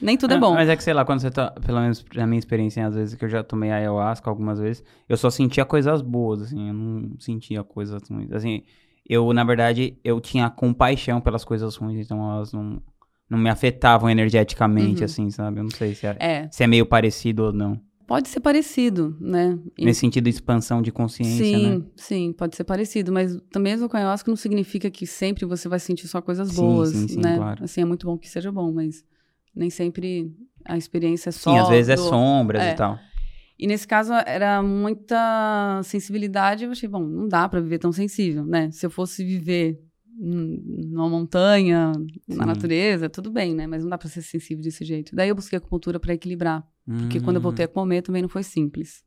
Nem 0.00 0.16
tudo 0.16 0.34
é 0.34 0.36
Ah, 0.36 0.40
bom. 0.40 0.54
Mas 0.54 0.68
é 0.68 0.76
que, 0.76 0.82
sei 0.82 0.92
lá, 0.92 1.04
quando 1.04 1.20
você 1.20 1.30
tá, 1.30 1.52
pelo 1.64 1.80
menos 1.80 2.04
na 2.14 2.26
minha 2.26 2.38
experiência, 2.40 2.84
às 2.84 2.94
vezes 2.96 3.14
que 3.14 3.24
eu 3.24 3.28
já 3.28 3.44
tomei 3.44 3.70
ayahuasca 3.70 4.28
algumas 4.28 4.58
vezes, 4.58 4.82
eu 5.08 5.16
só 5.16 5.30
sentia 5.30 5.64
coisas 5.64 6.02
boas, 6.02 6.42
assim, 6.42 6.68
eu 6.68 6.74
não 6.74 7.18
sentia 7.20 7.62
coisas 7.62 8.02
ruins. 8.08 8.32
Assim, 8.32 8.64
eu, 9.08 9.32
na 9.32 9.44
verdade, 9.44 9.96
eu 10.02 10.20
tinha 10.20 10.50
compaixão 10.50 11.20
pelas 11.20 11.44
coisas 11.44 11.76
ruins, 11.76 12.04
então 12.04 12.32
elas 12.32 12.52
não, 12.52 12.82
não 13.28 13.38
me 13.38 13.48
afetavam 13.48 14.10
energeticamente, 14.10 15.00
Uhum. 15.00 15.04
assim, 15.04 15.30
sabe? 15.30 15.60
Eu 15.60 15.64
não 15.64 15.70
sei 15.70 15.94
se 15.94 16.06
é, 16.06 16.16
É, 16.18 16.48
se 16.50 16.64
é 16.64 16.66
meio 16.66 16.84
parecido 16.86 17.44
ou 17.44 17.52
não. 17.52 17.80
Pode 18.10 18.28
ser 18.28 18.40
parecido, 18.40 19.16
né? 19.20 19.56
Nesse 19.78 20.00
sentido 20.00 20.24
de 20.24 20.30
expansão 20.30 20.82
de 20.82 20.90
consciência, 20.90 21.44
sim, 21.44 21.78
né? 21.78 21.82
Sim, 21.94 22.34
pode 22.36 22.56
ser 22.56 22.64
parecido, 22.64 23.12
mas 23.12 23.38
também 23.52 23.76
o 23.76 23.88
ayahuasca 23.92 24.28
não 24.28 24.34
significa 24.36 24.90
que 24.90 25.06
sempre 25.06 25.46
você 25.46 25.68
vai 25.68 25.78
sentir 25.78 26.08
só 26.08 26.20
coisas 26.20 26.50
boas, 26.50 26.88
sim, 26.88 27.06
sim, 27.06 27.20
né? 27.20 27.36
Claro. 27.36 27.62
Assim, 27.62 27.82
é 27.82 27.84
muito 27.84 28.08
bom 28.08 28.18
que 28.18 28.28
seja 28.28 28.50
bom, 28.50 28.72
mas 28.72 29.04
nem 29.54 29.70
sempre 29.70 30.34
a 30.64 30.76
experiência 30.76 31.28
é 31.28 31.32
só 31.32 31.52
Sim, 31.52 31.58
às 31.60 31.68
vezes 31.68 31.88
é 31.88 31.94
do... 31.94 32.02
sombras 32.02 32.64
é. 32.64 32.72
e 32.72 32.74
tal. 32.74 32.98
E 33.56 33.68
nesse 33.68 33.86
caso 33.86 34.12
era 34.26 34.60
muita 34.60 35.80
sensibilidade, 35.84 36.64
eu 36.64 36.72
achei, 36.72 36.88
bom, 36.88 37.06
não 37.06 37.28
dá 37.28 37.48
para 37.48 37.60
viver 37.60 37.78
tão 37.78 37.92
sensível, 37.92 38.44
né? 38.44 38.72
Se 38.72 38.84
eu 38.84 38.90
fosse 38.90 39.22
viver 39.24 39.80
numa 40.22 41.08
montanha, 41.08 41.92
na 42.28 42.34
Sim. 42.34 42.44
natureza, 42.46 43.08
tudo 43.08 43.30
bem, 43.30 43.54
né? 43.54 43.66
Mas 43.66 43.82
não 43.82 43.88
dá 43.90 43.96
para 43.96 44.08
ser 44.08 44.20
sensível 44.20 44.62
desse 44.62 44.84
jeito. 44.84 45.16
Daí 45.16 45.30
eu 45.30 45.34
busquei 45.34 45.56
a 45.56 45.60
acupuntura 45.60 45.98
para 45.98 46.12
equilibrar, 46.12 46.62
porque 46.86 47.18
quando 47.20 47.36
eu 47.36 47.42
voltei 47.42 47.64
a 47.64 47.68
comer 47.68 48.02
também 48.02 48.20
não 48.20 48.28
foi 48.28 48.42
simples. 48.42 49.02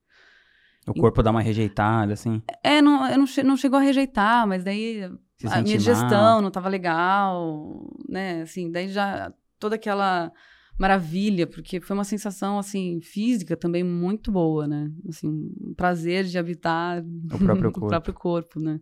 Hum. 0.88 0.91
O 0.91 0.93
corpo 0.96 1.22
dá 1.22 1.32
uma 1.32 1.41
rejeitada, 1.41 2.13
assim. 2.13 2.41
É, 2.63 2.82
não, 2.82 3.08
eu 3.08 3.17
não, 3.17 3.27
che 3.27 3.43
não 3.43 3.55
chegou 3.55 3.79
a 3.79 3.82
rejeitar, 3.82 4.48
mas 4.48 4.63
daí 4.63 5.10
Se 5.38 5.48
a 5.48 5.62
minha 5.62 5.77
digestão 5.77 6.41
não 6.41 6.48
estava 6.50 6.67
legal, 6.67 7.88
né? 8.10 8.41
Assim, 8.41 8.70
daí 8.72 8.89
já 8.89 9.32
toda 9.60 9.75
aquela 9.75 10.32
maravilha, 10.77 11.46
porque 11.48 11.79
foi 11.79 11.96
uma 11.96 12.03
sensação 12.03 12.58
assim 12.58 13.00
física 13.01 13.55
também 13.55 13.84
muito 13.84 14.32
boa, 14.32 14.67
né? 14.67 14.91
Assim, 15.08 15.29
um 15.62 15.74
prazer 15.75 16.25
de 16.25 16.38
habitar 16.38 17.03
O 17.32 17.38
próprio 17.38 17.70
o 17.70 17.72
corpo. 17.72 17.88
próprio 17.88 18.13
corpo, 18.13 18.60
né? 18.60 18.79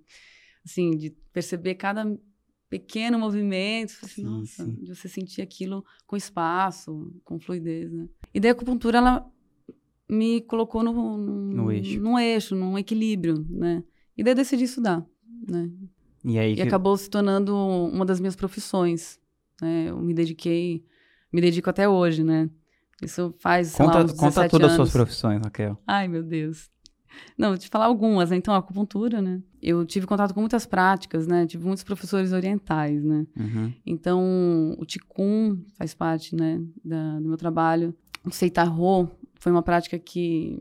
Assim, 0.65 0.91
de 0.91 1.09
perceber 1.33 1.75
cada 1.75 2.05
pequeno 2.69 3.19
movimento, 3.19 3.93
assim, 4.03 4.21
Sim, 4.21 4.23
nossa, 4.23 4.63
sim. 4.65 4.75
de 4.81 4.95
você 4.95 5.09
sentir 5.09 5.41
aquilo 5.41 5.83
com 6.07 6.15
espaço, 6.15 7.11
com 7.25 7.39
fluidez, 7.39 7.91
né? 7.91 8.07
E 8.33 8.39
daí 8.39 8.49
a 8.49 8.53
acupuntura 8.53 8.97
ela 8.99 9.29
me 10.09 10.41
colocou 10.41 10.81
no, 10.83 10.93
no, 11.17 11.53
No 11.63 11.71
eixo. 11.71 11.99
num 11.99 12.17
eixo, 12.17 12.55
num 12.55 12.77
equilíbrio, 12.77 13.45
né? 13.49 13.83
E 14.17 14.23
daí 14.23 14.31
eu 14.31 14.35
decidi 14.35 14.63
estudar, 14.63 15.05
né? 15.49 15.69
E 16.23 16.37
aí, 16.39 16.53
E 16.53 16.55
que- 16.55 16.61
acabou 16.61 16.95
se 16.95 17.09
tornando 17.09 17.55
uma 17.55 18.05
das 18.05 18.19
minhas 18.19 18.35
profissões. 18.35 19.19
Né? 19.61 19.89
Eu 19.89 19.99
me 19.99 20.13
dediquei, 20.13 20.83
me 21.33 21.41
dedico 21.41 21.69
até 21.69 21.89
hoje, 21.89 22.23
né? 22.23 22.49
Isso 23.01 23.33
faz, 23.39 23.69
sei 23.69 23.85
lá, 23.85 23.91
conta, 23.93 24.05
uns 24.05 24.11
conta 24.11 24.29
17 24.29 24.51
todas 24.51 24.69
as 24.71 24.75
suas 24.77 24.91
profissões, 24.91 25.41
Raquel. 25.43 25.77
Ai, 25.87 26.07
meu 26.07 26.23
Deus. 26.23 26.70
Não, 27.37 27.49
vou 27.49 27.57
te 27.57 27.67
falar 27.69 27.85
algumas, 27.85 28.29
né? 28.29 28.37
Então, 28.37 28.53
a 28.53 28.57
acupuntura, 28.57 29.21
né? 29.21 29.41
Eu 29.61 29.85
tive 29.85 30.05
contato 30.07 30.33
com 30.33 30.39
muitas 30.39 30.65
práticas, 30.65 31.27
né? 31.27 31.45
Tive 31.45 31.65
muitos 31.65 31.83
professores 31.83 32.31
orientais, 32.33 33.03
né? 33.03 33.25
Uhum. 33.37 33.73
Então, 33.85 34.75
o 34.77 34.85
Qigong 34.85 35.63
faz 35.77 35.93
parte, 35.93 36.35
né, 36.35 36.61
da- 36.83 37.19
do 37.19 37.27
meu 37.27 37.37
trabalho. 37.37 37.93
O 38.25 38.31
Seitarro 38.31 39.09
foi 39.35 39.51
uma 39.51 39.61
prática 39.63 39.97
que 39.99 40.57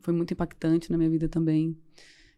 foi 0.00 0.12
muito 0.14 0.32
impactante 0.32 0.90
na 0.90 0.98
minha 0.98 1.10
vida 1.10 1.28
também. 1.28 1.76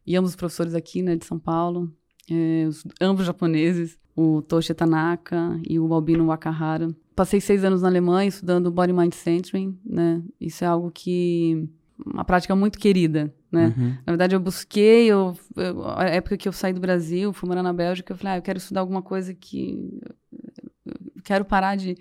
E 0.06 0.16
ambos 0.16 0.30
os 0.30 0.36
professores 0.36 0.74
aqui, 0.74 1.02
né, 1.02 1.16
de 1.16 1.24
São 1.24 1.38
Paulo, 1.38 1.92
eh, 2.30 2.66
os- 2.68 2.84
ambos 3.00 3.24
japoneses, 3.26 3.98
o 4.16 4.42
Toshi 4.42 4.74
Tanaka 4.74 5.60
e 5.68 5.78
o 5.78 5.92
Albino 5.94 6.26
Wakahara. 6.26 6.88
Passei 7.14 7.40
seis 7.40 7.64
anos 7.64 7.82
na 7.82 7.88
Alemanha 7.88 8.28
estudando 8.28 8.70
Body 8.70 8.92
Mind 8.92 9.12
Centering, 9.12 9.78
né? 9.84 10.22
Isso 10.40 10.64
é 10.64 10.66
algo 10.66 10.90
que 10.90 11.68
uma 12.06 12.24
prática 12.24 12.54
muito 12.54 12.78
querida, 12.78 13.34
né? 13.50 13.74
Uhum. 13.76 13.90
Na 14.06 14.12
verdade, 14.12 14.34
eu 14.34 14.40
busquei, 14.40 15.06
eu, 15.06 15.36
eu- 15.56 15.84
a 15.88 16.04
época 16.04 16.36
que 16.36 16.48
eu 16.48 16.52
saí 16.52 16.72
do 16.72 16.80
Brasil, 16.80 17.32
fui 17.32 17.48
morar 17.48 17.62
na 17.62 17.72
Bélgica, 17.72 18.12
eu 18.12 18.16
falei, 18.16 18.34
ah, 18.34 18.38
eu 18.38 18.42
quero 18.42 18.58
estudar 18.58 18.80
alguma 18.80 19.02
coisa 19.02 19.34
que 19.34 20.00
quero 21.24 21.44
parar 21.44 21.76
de 21.76 21.96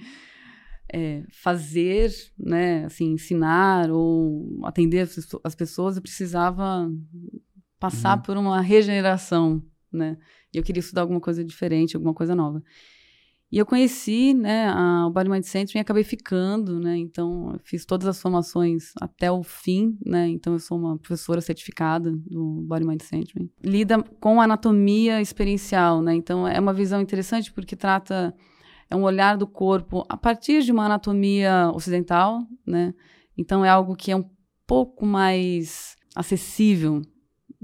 é, 0.93 1.23
fazer, 1.43 2.09
né, 2.39 2.85
assim, 2.85 3.11
ensinar 3.11 3.91
ou 3.91 4.59
atender 4.63 5.07
as 5.43 5.55
pessoas, 5.55 5.95
eu 5.97 6.01
precisava 6.01 6.89
passar 7.79 8.15
Uhum. 8.17 8.23
por 8.23 8.37
uma 8.37 8.61
regeneração, 8.61 9.61
né? 9.91 10.17
E 10.53 10.57
eu 10.57 10.63
queria 10.63 10.79
estudar 10.79 11.01
alguma 11.01 11.19
coisa 11.19 11.43
diferente, 11.43 11.95
alguma 11.95 12.13
coisa 12.13 12.33
nova. 12.33 12.63
E 13.49 13.57
eu 13.57 13.65
conheci, 13.65 14.33
né, 14.33 14.67
a, 14.67 15.07
o 15.07 15.09
Body 15.09 15.29
Mind 15.29 15.43
Center 15.43 15.77
e 15.77 15.79
acabei 15.79 16.03
ficando, 16.03 16.81
né? 16.81 16.97
Então, 16.97 17.57
fiz 17.63 17.85
todas 17.85 18.05
as 18.05 18.21
formações 18.21 18.91
até 18.99 19.31
o 19.31 19.41
fim, 19.41 19.97
né? 20.05 20.27
Então, 20.27 20.53
eu 20.53 20.59
sou 20.59 20.77
uma 20.77 20.97
professora 20.97 21.39
certificada 21.39 22.11
do 22.11 22.65
Body 22.67 22.85
Mind 22.85 23.01
Center. 23.01 23.47
Lida 23.63 24.03
com 24.19 24.41
anatomia 24.41 25.21
experiencial, 25.21 26.01
né? 26.01 26.13
Então, 26.13 26.45
é 26.45 26.59
uma 26.59 26.73
visão 26.73 26.99
interessante 26.99 27.51
porque 27.51 27.75
trata 27.75 28.35
é 28.89 28.95
um 28.95 29.03
olhar 29.03 29.37
do 29.37 29.47
corpo 29.47 30.05
a 30.09 30.17
partir 30.17 30.61
de 30.63 30.71
uma 30.71 30.85
anatomia 30.85 31.71
ocidental, 31.73 32.41
né? 32.65 32.93
Então, 33.37 33.63
é 33.63 33.69
algo 33.69 33.95
que 33.95 34.11
é 34.11 34.15
um 34.15 34.29
pouco 34.65 35.05
mais 35.05 35.95
acessível 36.15 37.01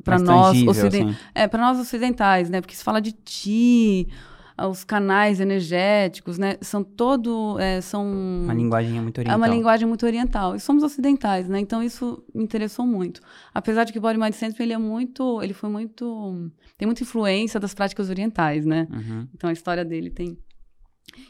para 0.04 0.18
nós 0.18 0.62
ocidentais. 0.64 1.16
assim. 1.16 1.26
É, 1.36 1.48
para 1.48 1.62
nós 1.62 1.80
ocidentais, 1.80 2.50
né? 2.50 2.62
Porque 2.62 2.76
se 2.76 2.84
fala 2.84 3.02
de 3.02 3.12
ti, 3.12 4.08
os 4.58 4.84
canais 4.84 5.40
energéticos, 5.40 6.38
né? 6.38 6.58
São 6.62 6.84
todo, 6.84 7.58
é, 7.60 7.82
são 7.82 8.06
Uma 8.06 8.54
linguagem 8.54 9.02
muito 9.02 9.18
é 9.18 9.22
oriental. 9.22 9.38
uma 9.38 9.48
linguagem 9.48 9.88
muito 9.88 10.06
oriental. 10.06 10.56
E 10.56 10.60
somos 10.60 10.84
ocidentais, 10.84 11.48
né? 11.48 11.60
Então 11.60 11.82
isso 11.82 12.24
me 12.34 12.44
interessou 12.44 12.86
muito. 12.86 13.22
Apesar 13.54 13.84
de 13.84 13.92
que 13.92 13.98
o 13.98 14.02
Body 14.02 14.20
Mind 14.20 14.36
ele 14.60 14.74
é 14.74 14.78
muito, 14.78 15.42
ele 15.42 15.54
foi 15.54 15.70
muito, 15.70 16.52
tem 16.78 16.86
muita 16.86 17.04
influência 17.04 17.60
das 17.60 17.74
práticas 17.74 18.10
orientais, 18.10 18.66
né? 18.66 18.88
Uhum. 18.92 19.28
Então 19.34 19.50
a 19.50 19.54
história 19.54 19.84
dele 19.84 20.10
tem 20.10 20.38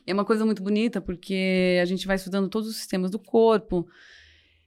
e 0.06 0.12
é 0.12 0.14
uma 0.14 0.26
coisa 0.26 0.46
muito 0.46 0.64
bonita 0.64 1.02
porque 1.02 1.80
a 1.82 1.86
gente 1.86 2.08
vai 2.08 2.16
estudando 2.16 2.50
todos 2.50 2.70
os 2.70 2.76
sistemas 2.76 3.12
do 3.12 3.20
corpo 3.20 3.88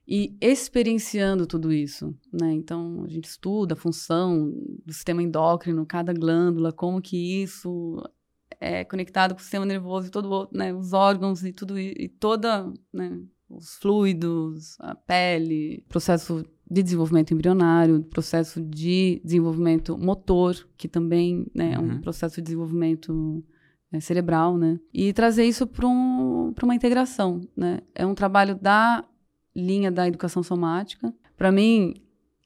e 0.06 0.36
experienciando 0.40 1.46
tudo 1.46 1.72
isso, 1.72 2.14
né? 2.32 2.52
Então 2.52 3.02
a 3.04 3.08
gente 3.08 3.24
estuda 3.24 3.74
a 3.74 3.76
função 3.76 4.52
do 4.84 4.92
sistema 4.92 5.22
endócrino, 5.22 5.84
cada 5.84 6.12
glândula, 6.12 6.72
como 6.72 7.02
que 7.02 7.42
isso 7.42 8.00
é 8.60 8.84
conectado 8.84 9.34
com 9.34 9.40
o 9.40 9.42
sistema 9.42 9.64
nervoso 9.66 10.08
e 10.08 10.10
todo, 10.10 10.30
o- 10.32 10.48
né, 10.52 10.72
os 10.72 10.92
órgãos 10.92 11.44
e 11.44 11.52
tudo 11.52 11.78
e 11.78 12.08
toda, 12.08 12.72
né, 12.92 13.18
os 13.48 13.74
fluidos, 13.76 14.76
a 14.80 14.94
pele, 14.94 15.84
processo 15.88 16.44
de 16.68 16.82
desenvolvimento 16.82 17.32
embrionário, 17.32 18.02
processo 18.04 18.60
de 18.60 19.20
desenvolvimento 19.24 19.96
motor, 19.96 20.56
que 20.76 20.88
também 20.88 21.46
né, 21.54 21.74
é 21.74 21.78
um 21.78 21.88
Uhum. 21.94 22.00
processo 22.00 22.36
de 22.36 22.42
desenvolvimento 22.42 23.44
é, 23.92 24.00
cerebral, 24.00 24.58
né? 24.58 24.80
E 24.92 25.12
trazer 25.12 25.44
isso 25.44 25.64
para 25.64 25.86
um, 25.86 26.52
uma 26.60 26.74
integração, 26.74 27.40
né? 27.56 27.78
É 27.94 28.04
um 28.04 28.16
trabalho 28.16 28.58
da 28.60 29.04
linha 29.54 29.92
da 29.92 30.08
educação 30.08 30.42
somática. 30.42 31.14
Para 31.36 31.52
mim, 31.52 31.94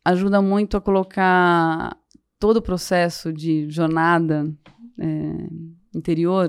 ajuda 0.04 0.42
muito 0.42 0.76
a 0.76 0.80
colocar 0.82 1.96
todo 2.38 2.58
o 2.58 2.62
processo 2.62 3.32
de 3.32 3.68
jornada 3.70 4.54
é, 4.98 5.48
interior 5.94 6.48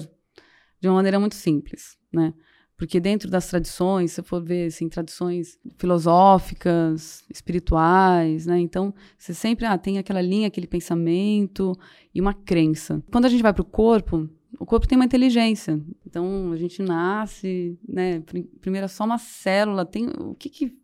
de 0.80 0.88
uma 0.88 0.96
maneira 0.96 1.20
muito 1.20 1.36
simples, 1.36 1.98
né? 2.12 2.34
Porque 2.78 3.00
dentro 3.00 3.30
das 3.30 3.48
tradições, 3.48 4.12
se 4.14 4.24
for 4.24 4.44
ver 4.44 4.66
assim, 4.66 4.90
tradições 4.90 5.60
filosóficas, 5.78 7.24
espirituais, 7.30 8.46
né? 8.48 8.60
Então, 8.60 8.94
você 9.18 9.34
sempre 9.34 9.66
ah, 9.66 9.78
tem 9.78 9.98
aquela 10.00 10.22
linha, 10.22 10.48
aquele 10.48 10.68
pensamento 10.68 11.74
e 12.14 12.20
uma 12.20 12.34
crença. 12.34 13.04
Quando 13.12 13.26
a 13.26 13.30
gente 13.30 13.44
vai 13.44 13.54
para 13.54 13.62
o 13.62 13.66
corpo, 13.66 14.28
o 14.60 14.66
corpo 14.66 14.88
tem 14.88 14.98
uma 14.98 15.06
inteligência. 15.06 15.80
Então, 16.06 16.52
a 16.52 16.58
gente 16.58 16.82
nasce, 16.82 17.78
né? 17.88 18.20
prim- 18.22 18.50
Primeiro 18.60 18.86
é 18.86 18.88
só 18.88 19.04
uma 19.06 19.18
célula. 19.18 19.86
Tem 19.86 20.08
o 20.08 20.34
que 20.36 20.50
que- 20.50 20.76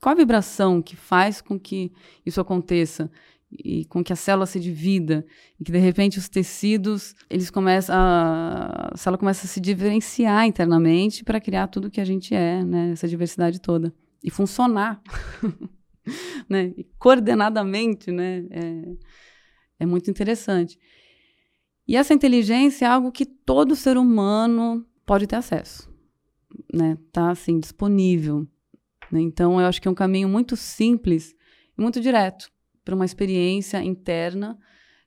qual 0.00 0.14
a 0.14 0.18
vibração 0.18 0.80
que 0.82 0.94
faz 0.96 1.40
com 1.40 1.58
que 1.58 1.92
isso 2.24 2.40
aconteça 2.40 3.10
e 3.62 3.84
com 3.84 4.02
que 4.02 4.12
a 4.12 4.16
célula 4.16 4.46
se 4.46 4.58
divida 4.58 5.24
e 5.58 5.64
que 5.64 5.70
de 5.70 5.78
repente 5.78 6.18
os 6.18 6.28
tecidos 6.28 7.14
eles 7.28 7.50
começam 7.50 7.94
a, 7.94 8.90
a 8.92 8.96
célula 8.96 9.18
começa 9.18 9.46
a 9.46 9.48
se 9.48 9.60
diferenciar 9.60 10.46
internamente 10.46 11.22
para 11.22 11.40
criar 11.40 11.68
tudo 11.68 11.90
que 11.90 12.00
a 12.00 12.04
gente 12.04 12.34
é, 12.34 12.64
né? 12.64 12.92
Essa 12.92 13.06
diversidade 13.06 13.60
toda 13.60 13.94
e 14.22 14.30
funcionar, 14.30 15.02
né? 16.48 16.72
E 16.76 16.84
coordenadamente, 16.98 18.10
né? 18.10 18.44
É, 18.50 18.96
é 19.80 19.86
muito 19.86 20.10
interessante. 20.10 20.78
E 21.86 21.96
essa 21.96 22.14
inteligência 22.14 22.86
é 22.86 22.88
algo 22.88 23.12
que 23.12 23.26
todo 23.26 23.76
ser 23.76 23.98
humano 23.98 24.86
pode 25.04 25.26
ter 25.26 25.36
acesso, 25.36 25.90
né? 26.72 26.96
Tá 27.12 27.30
assim 27.30 27.60
disponível. 27.60 28.46
né? 29.12 29.20
Então 29.20 29.60
eu 29.60 29.66
acho 29.66 29.80
que 29.80 29.86
é 29.86 29.90
um 29.90 29.94
caminho 29.94 30.28
muito 30.28 30.56
simples 30.56 31.34
e 31.76 31.82
muito 31.82 32.00
direto 32.00 32.53
para 32.84 32.94
uma 32.94 33.04
experiência 33.04 33.82
interna 33.82 34.58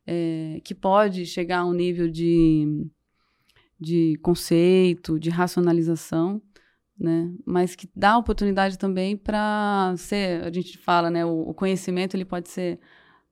eh, 0.06 0.60
que 0.64 0.74
pode 0.74 1.26
chegar 1.26 1.60
a 1.60 1.66
um 1.66 1.74
nível 1.74 2.10
de, 2.10 2.66
de 3.80 4.18
conceito, 4.22 5.20
de 5.20 5.30
racionalização, 5.30 6.42
né? 7.00 7.32
Mas 7.46 7.76
que 7.76 7.88
dá 7.96 8.18
oportunidade 8.18 8.78
também 8.78 9.16
para 9.16 9.94
ser, 9.98 10.44
a 10.44 10.52
gente 10.52 10.78
fala, 10.80 11.10
né? 11.10 11.26
O, 11.26 11.50
o 11.50 11.54
conhecimento 11.54 12.16
ele 12.16 12.26
pode 12.26 12.50
ser 12.50 12.80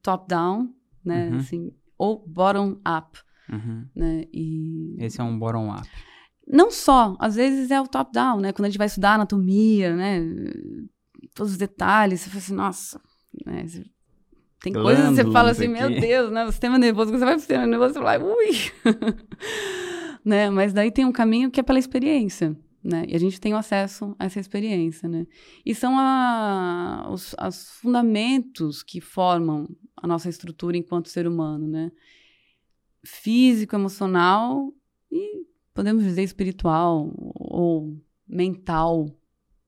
top 0.03 0.27
down, 0.27 0.71
né? 1.03 1.29
Uhum. 1.31 1.37
Assim, 1.37 1.71
ou 1.97 2.23
bottom 2.27 2.77
up, 2.87 3.19
Uhum. 3.51 3.87
né? 3.95 4.23
E 4.33 4.95
Esse 4.99 5.21
é 5.21 5.23
um 5.23 5.37
bottom 5.39 5.71
up. 5.71 5.87
não 6.47 6.69
só, 6.69 7.15
às 7.19 7.35
vezes 7.35 7.71
é 7.71 7.79
o 7.81 7.87
top 7.87 8.11
down, 8.11 8.39
né? 8.39 8.51
Quando 8.53 8.65
a 8.65 8.69
gente 8.69 8.77
vai 8.77 8.87
estudar 8.87 9.13
anatomia, 9.15 9.95
né? 9.95 10.19
todos 11.33 11.53
os 11.53 11.57
detalhes, 11.57 12.21
você 12.21 12.29
fala 12.29 12.39
assim, 12.43 12.53
nossa, 12.53 13.01
né? 13.45 13.65
Você, 13.67 13.83
tem 14.65 14.73
coisas 14.73 15.09
que 15.09 15.15
você 15.15 15.31
fala 15.31 15.51
assim, 15.51 15.67
meu 15.67 15.91
Deus, 15.91 16.31
né? 16.31 16.43
O 16.43 16.51
sistema 16.51 16.79
nervoso, 16.79 17.11
você 17.11 17.19
vai 17.19 17.33
pro 17.33 17.39
sistema 17.39 17.67
nervoso, 17.67 17.93
você 17.93 17.99
fala, 17.99 18.23
ui! 18.23 18.49
né? 20.25 20.49
Mas 20.49 20.73
daí 20.73 20.89
tem 20.91 21.05
um 21.05 21.11
caminho 21.11 21.51
que 21.51 21.59
é 21.59 21.63
pela 21.63 21.77
experiência, 21.77 22.57
né? 22.83 23.05
E 23.07 23.15
a 23.15 23.19
gente 23.19 23.39
tem 23.39 23.53
o 23.53 23.57
acesso 23.57 24.15
a 24.17 24.25
essa 24.25 24.39
experiência, 24.39 25.07
né? 25.07 25.27
E 25.63 25.75
são 25.75 25.99
a, 25.99 27.07
os 27.11 27.35
as 27.37 27.69
fundamentos 27.73 28.81
que 28.81 28.99
formam 28.99 29.69
a 29.95 30.07
nossa 30.07 30.29
estrutura 30.29 30.75
enquanto 30.75 31.09
ser 31.09 31.27
humano, 31.27 31.67
né? 31.67 31.91
Físico, 33.05 33.75
emocional 33.75 34.73
e 35.11 35.45
podemos 35.75 36.03
dizer 36.03 36.23
espiritual 36.23 37.13
ou 37.35 37.95
mental, 38.27 39.15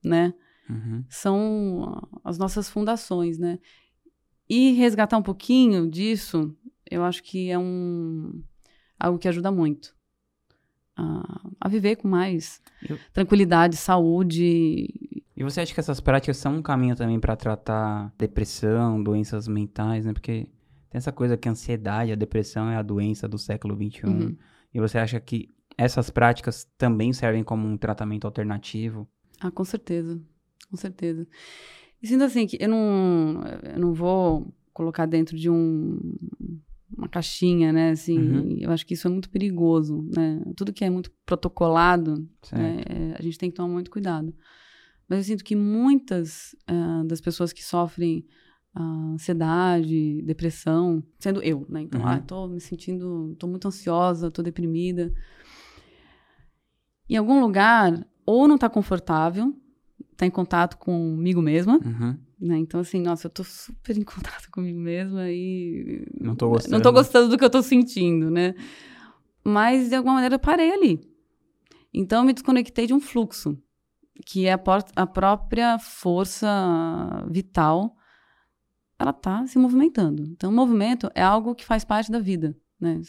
né? 0.02 0.34
Uhum. 0.68 1.04
São 1.08 2.02
as 2.24 2.36
nossas 2.36 2.68
fundações, 2.68 3.38
né? 3.38 3.60
E 4.48 4.72
resgatar 4.72 5.18
um 5.18 5.22
pouquinho 5.22 5.88
disso, 5.88 6.54
eu 6.90 7.04
acho 7.04 7.22
que 7.22 7.50
é 7.50 7.58
um 7.58 8.42
algo 8.98 9.18
que 9.18 9.28
ajuda 9.28 9.50
muito 9.52 9.94
a, 10.98 11.40
a 11.60 11.68
viver 11.68 11.96
com 11.96 12.08
mais 12.08 12.60
eu... 12.88 12.98
tranquilidade, 13.12 13.76
saúde. 13.76 14.88
E 15.36 15.44
você 15.44 15.60
acha 15.60 15.72
que 15.72 15.78
essas 15.78 16.00
práticas 16.00 16.36
são 16.36 16.56
um 16.56 16.62
caminho 16.62 16.96
também 16.96 17.20
para 17.20 17.36
tratar 17.36 18.12
depressão, 18.18 19.00
doenças 19.00 19.46
mentais, 19.46 20.04
né? 20.04 20.12
Porque 20.12 20.48
tem 20.90 20.98
essa 20.98 21.12
coisa 21.12 21.36
que 21.36 21.48
a 21.48 21.52
ansiedade, 21.52 22.10
a 22.10 22.16
depressão 22.16 22.68
é 22.68 22.76
a 22.76 22.82
doença 22.82 23.28
do 23.28 23.38
século 23.38 23.76
XXI. 23.76 24.06
Uhum. 24.06 24.36
E 24.74 24.80
você 24.80 24.98
acha 24.98 25.20
que 25.20 25.54
essas 25.76 26.10
práticas 26.10 26.66
também 26.76 27.12
servem 27.12 27.44
como 27.44 27.68
um 27.68 27.76
tratamento 27.76 28.26
alternativo? 28.26 29.08
Ah, 29.40 29.50
com 29.50 29.64
certeza. 29.64 30.20
Com 30.68 30.76
certeza. 30.76 31.26
E 32.02 32.06
sinto 32.06 32.24
assim 32.24 32.46
que 32.46 32.56
eu 32.60 32.68
não, 32.68 33.42
eu 33.74 33.80
não 33.80 33.92
vou 33.92 34.52
colocar 34.72 35.06
dentro 35.06 35.36
de 35.36 35.50
um, 35.50 35.98
uma 36.96 37.08
caixinha, 37.08 37.72
né? 37.72 37.90
Assim, 37.90 38.18
uhum. 38.18 38.56
eu 38.60 38.70
acho 38.70 38.86
que 38.86 38.94
isso 38.94 39.08
é 39.08 39.10
muito 39.10 39.28
perigoso, 39.30 40.08
né? 40.16 40.40
Tudo 40.56 40.72
que 40.72 40.84
é 40.84 40.90
muito 40.90 41.10
protocolado, 41.26 42.28
né? 42.52 42.82
É, 42.88 43.16
a 43.18 43.22
gente 43.22 43.38
tem 43.38 43.50
que 43.50 43.56
tomar 43.56 43.72
muito 43.72 43.90
cuidado. 43.90 44.32
Mas 45.08 45.18
eu 45.18 45.24
sinto 45.24 45.44
que 45.44 45.56
muitas 45.56 46.54
uh, 46.70 47.04
das 47.06 47.20
pessoas 47.20 47.52
que 47.52 47.64
sofrem 47.64 48.26
uh, 48.76 49.14
ansiedade, 49.14 50.22
depressão, 50.22 51.02
sendo 51.18 51.42
eu, 51.42 51.66
né? 51.68 51.82
Então, 51.82 52.00
uhum. 52.00 52.06
ah, 52.06 52.20
tô 52.20 52.46
me 52.46 52.60
sentindo, 52.60 53.34
tô 53.38 53.46
muito 53.46 53.66
ansiosa, 53.66 54.30
tô 54.30 54.42
deprimida. 54.42 55.12
Em 57.08 57.16
algum 57.16 57.40
lugar, 57.40 58.06
ou 58.26 58.46
não 58.46 58.58
tá 58.58 58.68
confortável, 58.68 59.56
tá 60.18 60.26
em 60.26 60.30
contato 60.30 60.76
comigo 60.76 61.40
mesma, 61.40 61.78
uhum. 61.78 62.18
né? 62.40 62.58
Então, 62.58 62.80
assim, 62.80 63.00
nossa, 63.00 63.28
eu 63.28 63.30
tô 63.30 63.44
super 63.44 63.96
em 63.96 64.02
contato 64.02 64.50
comigo 64.50 64.78
mesma 64.78 65.30
e... 65.30 66.04
Não 66.20 66.34
tô 66.34 66.48
gostando. 66.48 66.72
Não 66.72 66.82
tô 66.82 66.92
gostando 66.92 67.28
do 67.28 67.38
que 67.38 67.44
eu 67.44 67.50
tô 67.50 67.62
sentindo, 67.62 68.28
né? 68.28 68.52
Mas, 69.44 69.88
de 69.88 69.94
alguma 69.94 70.14
maneira, 70.14 70.34
eu 70.34 70.40
parei 70.40 70.72
ali. 70.72 71.00
Então, 71.94 72.22
eu 72.22 72.26
me 72.26 72.32
desconectei 72.32 72.88
de 72.88 72.92
um 72.92 72.98
fluxo, 72.98 73.56
que 74.26 74.46
é 74.46 74.54
a, 74.54 74.60
a 74.96 75.06
própria 75.06 75.78
força 75.78 77.24
vital, 77.30 77.94
ela 78.98 79.12
tá 79.12 79.46
se 79.46 79.56
movimentando. 79.56 80.24
Então, 80.24 80.50
o 80.50 80.52
movimento 80.52 81.08
é 81.14 81.22
algo 81.22 81.54
que 81.54 81.64
faz 81.64 81.84
parte 81.84 82.10
da 82.10 82.18
vida, 82.18 82.56
né? 82.80 83.00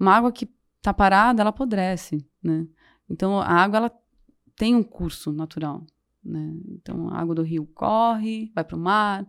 Uma 0.00 0.16
água 0.16 0.32
que 0.32 0.52
tá 0.82 0.92
parada, 0.92 1.40
ela 1.40 1.50
apodrece, 1.50 2.26
né? 2.42 2.66
Então, 3.08 3.38
a 3.38 3.46
água, 3.46 3.76
ela 3.76 3.92
tem 4.56 4.74
um 4.74 4.82
curso 4.82 5.32
natural. 5.32 5.86
Né? 6.24 6.54
Então, 6.68 7.10
a 7.10 7.20
água 7.20 7.34
do 7.34 7.42
rio 7.42 7.66
corre, 7.74 8.50
vai 8.54 8.64
para 8.64 8.76
o 8.76 8.80
mar, 8.80 9.26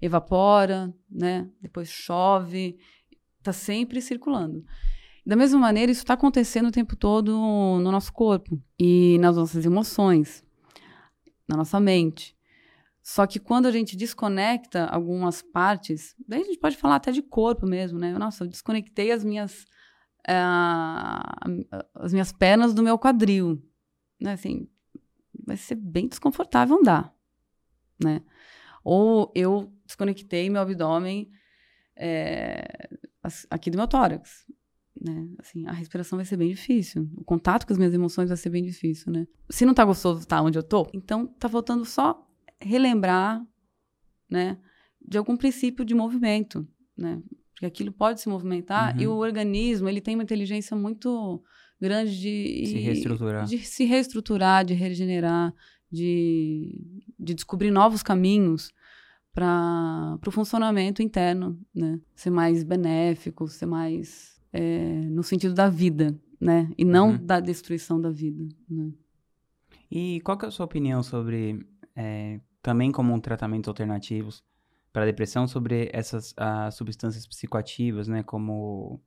evapora, 0.00 0.94
né? 1.10 1.48
depois 1.60 1.88
chove, 1.88 2.78
está 3.38 3.52
sempre 3.52 4.00
circulando. 4.00 4.64
Da 5.26 5.36
mesma 5.36 5.58
maneira, 5.58 5.92
isso 5.92 6.00
está 6.00 6.14
acontecendo 6.14 6.68
o 6.68 6.72
tempo 6.72 6.96
todo 6.96 7.32
no 7.32 7.92
nosso 7.92 8.12
corpo 8.12 8.58
e 8.78 9.18
nas 9.20 9.36
nossas 9.36 9.66
emoções, 9.66 10.42
na 11.46 11.56
nossa 11.56 11.78
mente. 11.78 12.34
Só 13.02 13.26
que 13.26 13.38
quando 13.38 13.66
a 13.66 13.70
gente 13.70 13.96
desconecta 13.96 14.86
algumas 14.86 15.40
partes, 15.40 16.14
daí 16.26 16.42
a 16.42 16.44
gente 16.44 16.58
pode 16.58 16.76
falar 16.76 16.96
até 16.96 17.10
de 17.10 17.22
corpo 17.22 17.66
mesmo, 17.66 17.98
né? 17.98 18.12
Nossa, 18.18 18.44
eu 18.44 18.48
desconectei 18.48 19.12
as 19.12 19.24
minhas, 19.24 19.64
uh, 20.28 21.78
as 21.94 22.12
minhas 22.12 22.32
pernas 22.32 22.74
do 22.74 22.82
meu 22.82 22.98
quadril, 22.98 23.62
né? 24.20 24.32
Assim, 24.32 24.68
vai 25.48 25.56
ser 25.56 25.74
bem 25.74 26.06
desconfortável 26.06 26.76
andar, 26.76 27.12
né? 28.02 28.22
Ou 28.84 29.32
eu 29.34 29.72
desconectei 29.84 30.48
meu 30.48 30.60
abdômen 30.60 31.30
é, 31.96 32.88
aqui 33.50 33.70
do 33.70 33.78
meu 33.78 33.88
tórax, 33.88 34.46
né? 35.00 35.28
Assim, 35.38 35.66
a 35.66 35.72
respiração 35.72 36.16
vai 36.16 36.26
ser 36.26 36.36
bem 36.36 36.50
difícil. 36.50 37.10
O 37.16 37.24
contato 37.24 37.66
com 37.66 37.72
as 37.72 37.78
minhas 37.78 37.94
emoções 37.94 38.28
vai 38.28 38.36
ser 38.36 38.50
bem 38.50 38.62
difícil, 38.62 39.10
né? 39.10 39.26
Se 39.48 39.64
não 39.64 39.74
tá 39.74 39.84
gostoso 39.84 40.20
estar 40.20 40.36
tá 40.36 40.42
onde 40.42 40.58
eu 40.58 40.62
tô, 40.62 40.88
então 40.92 41.26
tá 41.26 41.48
faltando 41.48 41.84
só 41.84 42.26
relembrar, 42.60 43.44
né? 44.30 44.58
De 45.00 45.16
algum 45.16 45.36
princípio 45.36 45.84
de 45.84 45.94
movimento, 45.94 46.68
né? 46.96 47.22
Porque 47.54 47.66
aquilo 47.66 47.90
pode 47.90 48.20
se 48.20 48.28
movimentar 48.28 48.94
uhum. 48.94 49.02
e 49.02 49.06
o 49.08 49.16
organismo, 49.16 49.88
ele 49.88 50.00
tem 50.00 50.14
uma 50.14 50.22
inteligência 50.22 50.76
muito 50.76 51.42
grande 51.80 52.18
de 52.18 52.66
se 52.66 52.78
reestruturar, 52.78 53.44
de 53.44 53.58
se 53.58 53.84
reestruturar, 53.84 54.64
de 54.64 54.74
regenerar, 54.74 55.54
de, 55.90 57.02
de 57.18 57.34
descobrir 57.34 57.70
novos 57.70 58.02
caminhos 58.02 58.72
para 59.32 60.18
o 60.26 60.30
funcionamento 60.30 61.02
interno, 61.02 61.58
né? 61.74 62.00
Ser 62.14 62.30
mais 62.30 62.64
benéfico, 62.64 63.46
ser 63.46 63.66
mais 63.66 64.40
é, 64.52 65.02
no 65.10 65.22
sentido 65.22 65.54
da 65.54 65.68
vida, 65.68 66.18
né? 66.40 66.70
E 66.76 66.84
não 66.84 67.10
uhum. 67.10 67.24
da 67.24 67.38
destruição 67.38 68.00
da 68.00 68.10
vida, 68.10 68.48
né? 68.68 68.90
E 69.90 70.20
qual 70.22 70.36
que 70.36 70.44
é 70.44 70.48
a 70.48 70.50
sua 70.50 70.66
opinião 70.66 71.02
sobre 71.02 71.64
é, 71.94 72.40
também 72.60 72.90
como 72.90 73.14
um 73.14 73.20
tratamento 73.20 73.70
alternativos 73.70 74.42
para 74.92 75.06
depressão 75.06 75.46
sobre 75.46 75.88
essas 75.92 76.34
as 76.36 76.74
substâncias 76.74 77.26
psicoativas, 77.26 78.08
né? 78.08 78.22
Como 78.22 79.00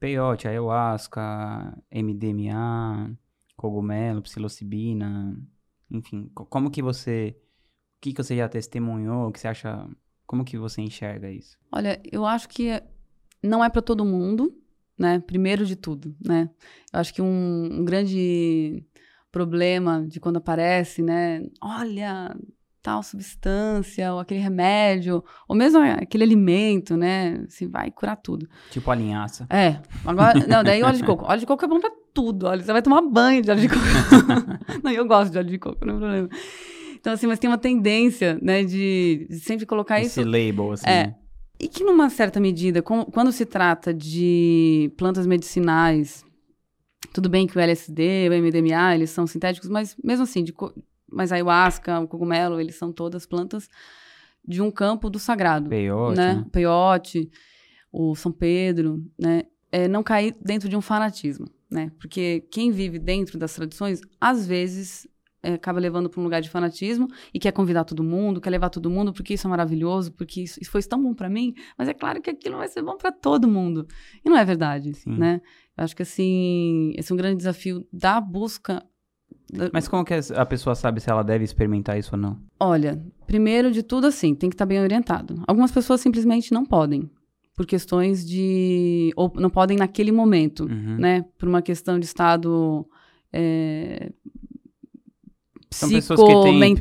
peyote, 0.00 0.48
ayahuasca, 0.48 1.76
MDMA, 1.92 3.16
cogumelo, 3.56 4.22
psilocibina, 4.22 5.36
enfim, 5.90 6.30
como 6.34 6.70
que 6.70 6.82
você, 6.82 7.36
o 7.36 8.00
que, 8.00 8.12
que 8.14 8.22
você 8.22 8.36
já 8.36 8.48
testemunhou, 8.48 9.28
o 9.28 9.32
que 9.32 9.38
você 9.38 9.48
acha, 9.48 9.86
como 10.26 10.44
que 10.44 10.56
você 10.56 10.80
enxerga 10.80 11.30
isso? 11.30 11.58
Olha, 11.70 12.00
eu 12.10 12.24
acho 12.24 12.48
que 12.48 12.82
não 13.42 13.62
é 13.62 13.68
para 13.68 13.82
todo 13.82 14.04
mundo, 14.04 14.56
né? 14.98 15.18
Primeiro 15.20 15.66
de 15.66 15.76
tudo, 15.76 16.16
né? 16.24 16.50
Eu 16.92 17.00
acho 17.00 17.12
que 17.12 17.20
um, 17.20 17.80
um 17.80 17.84
grande 17.84 18.82
problema 19.30 20.06
de 20.06 20.18
quando 20.18 20.38
aparece, 20.38 21.02
né? 21.02 21.42
Olha, 21.62 22.34
tal 22.82 23.02
substância, 23.02 24.12
ou 24.12 24.20
aquele 24.20 24.40
remédio, 24.40 25.22
ou 25.46 25.54
mesmo 25.54 25.80
aquele 25.80 26.24
alimento, 26.24 26.96
né? 26.96 27.42
Assim, 27.46 27.68
vai 27.68 27.90
curar 27.90 28.16
tudo. 28.16 28.48
Tipo 28.70 28.90
a 28.90 28.94
linhaça. 28.94 29.46
É. 29.50 29.80
Agora, 30.04 30.46
não, 30.46 30.64
daí 30.64 30.82
óleo 30.82 30.96
de 30.96 31.04
coco. 31.04 31.24
Óleo 31.24 31.40
de 31.40 31.46
coco 31.46 31.64
é 31.64 31.68
bom 31.68 31.80
pra 31.80 31.90
tudo. 32.14 32.46
Olha, 32.46 32.62
você 32.62 32.72
vai 32.72 32.82
tomar 32.82 33.02
banho 33.02 33.42
de 33.42 33.50
óleo 33.50 33.60
de 33.60 33.68
coco. 33.68 33.80
não, 34.82 34.90
eu 34.90 35.06
gosto 35.06 35.30
de 35.30 35.38
óleo 35.38 35.50
de 35.50 35.58
coco, 35.58 35.84
não 35.84 35.96
é 35.96 35.98
problema. 35.98 36.28
Então, 36.98 37.12
assim, 37.12 37.26
mas 37.26 37.38
tem 37.38 37.48
uma 37.48 37.58
tendência, 37.58 38.38
né, 38.42 38.62
de, 38.62 39.26
de 39.28 39.40
sempre 39.40 39.64
colocar 39.64 39.98
Esse 40.00 40.08
isso. 40.08 40.20
Esse 40.20 40.28
label, 40.28 40.72
assim. 40.72 40.88
É. 40.88 41.14
E 41.58 41.68
que, 41.68 41.84
numa 41.84 42.08
certa 42.08 42.40
medida, 42.40 42.82
com, 42.82 43.04
quando 43.04 43.32
se 43.32 43.44
trata 43.44 43.92
de 43.92 44.92
plantas 44.96 45.26
medicinais, 45.26 46.24
tudo 47.12 47.28
bem 47.28 47.46
que 47.46 47.56
o 47.56 47.60
LSD, 47.60 48.28
o 48.28 48.32
MDMA, 48.32 48.94
eles 48.94 49.10
são 49.10 49.26
sintéticos, 49.26 49.68
mas 49.68 49.96
mesmo 50.02 50.24
assim, 50.24 50.44
de, 50.44 50.54
mas 51.12 51.32
a 51.32 51.36
ayahuasca, 51.36 52.00
o 52.00 52.08
cogumelo, 52.08 52.60
eles 52.60 52.76
são 52.76 52.92
todas 52.92 53.26
plantas 53.26 53.68
de 54.46 54.62
um 54.62 54.70
campo 54.70 55.10
do 55.10 55.18
sagrado. 55.18 55.68
Peyote. 55.68 56.16
Né? 56.16 56.34
né? 56.34 56.46
Peyote, 56.50 57.30
o 57.92 58.14
São 58.14 58.32
Pedro, 58.32 59.04
né? 59.18 59.42
É 59.72 59.86
não 59.86 60.02
cair 60.02 60.34
dentro 60.42 60.68
de 60.68 60.76
um 60.76 60.80
fanatismo, 60.80 61.46
né? 61.70 61.92
Porque 62.00 62.44
quem 62.50 62.72
vive 62.72 62.98
dentro 62.98 63.38
das 63.38 63.54
tradições, 63.54 64.00
às 64.20 64.46
vezes 64.46 65.06
é, 65.42 65.54
acaba 65.54 65.80
levando 65.80 66.10
para 66.10 66.20
um 66.20 66.24
lugar 66.24 66.42
de 66.42 66.50
fanatismo 66.50 67.08
e 67.32 67.38
quer 67.38 67.52
convidar 67.52 67.84
todo 67.84 68.04
mundo, 68.04 68.40
quer 68.40 68.50
levar 68.50 68.68
todo 68.68 68.90
mundo 68.90 69.12
porque 69.12 69.34
isso 69.34 69.46
é 69.46 69.50
maravilhoso, 69.50 70.12
porque 70.12 70.42
isso, 70.42 70.60
isso 70.60 70.70
foi 70.70 70.82
tão 70.82 71.02
bom 71.02 71.14
para 71.14 71.30
mim, 71.30 71.54
mas 71.78 71.88
é 71.88 71.94
claro 71.94 72.20
que 72.20 72.28
aquilo 72.28 72.58
vai 72.58 72.68
ser 72.68 72.82
bom 72.82 72.96
para 72.96 73.10
todo 73.10 73.48
mundo. 73.48 73.86
E 74.24 74.28
não 74.28 74.36
é 74.36 74.44
verdade, 74.44 74.92
Sim. 74.94 75.16
né? 75.16 75.40
Eu 75.76 75.84
acho 75.84 75.96
que 75.96 76.02
assim, 76.02 76.92
esse 76.96 77.10
é 77.10 77.14
um 77.14 77.16
grande 77.16 77.38
desafio 77.38 77.86
da 77.92 78.20
busca 78.20 78.84
mas 79.72 79.88
como 79.88 80.04
que 80.04 80.14
a 80.14 80.46
pessoa 80.46 80.74
sabe 80.74 81.00
se 81.00 81.10
ela 81.10 81.22
deve 81.22 81.44
experimentar 81.44 81.98
isso 81.98 82.14
ou 82.14 82.20
não? 82.20 82.38
Olha, 82.58 83.02
primeiro 83.26 83.70
de 83.70 83.82
tudo, 83.82 84.06
assim, 84.06 84.34
tem 84.34 84.48
que 84.48 84.54
estar 84.54 84.66
bem 84.66 84.80
orientado. 84.80 85.42
Algumas 85.46 85.70
pessoas 85.70 86.00
simplesmente 86.00 86.52
não 86.52 86.64
podem, 86.64 87.10
por 87.54 87.66
questões 87.66 88.26
de. 88.26 89.12
ou 89.16 89.32
não 89.36 89.50
podem 89.50 89.76
naquele 89.76 90.12
momento, 90.12 90.64
uhum. 90.64 90.96
né? 90.98 91.24
Por 91.38 91.48
uma 91.48 91.62
questão 91.62 91.98
de 91.98 92.06
estado. 92.06 92.86
É, 93.32 94.10
São 95.72 95.88
pessoas 95.88 96.18
que 96.20 96.26
têm 96.26 96.76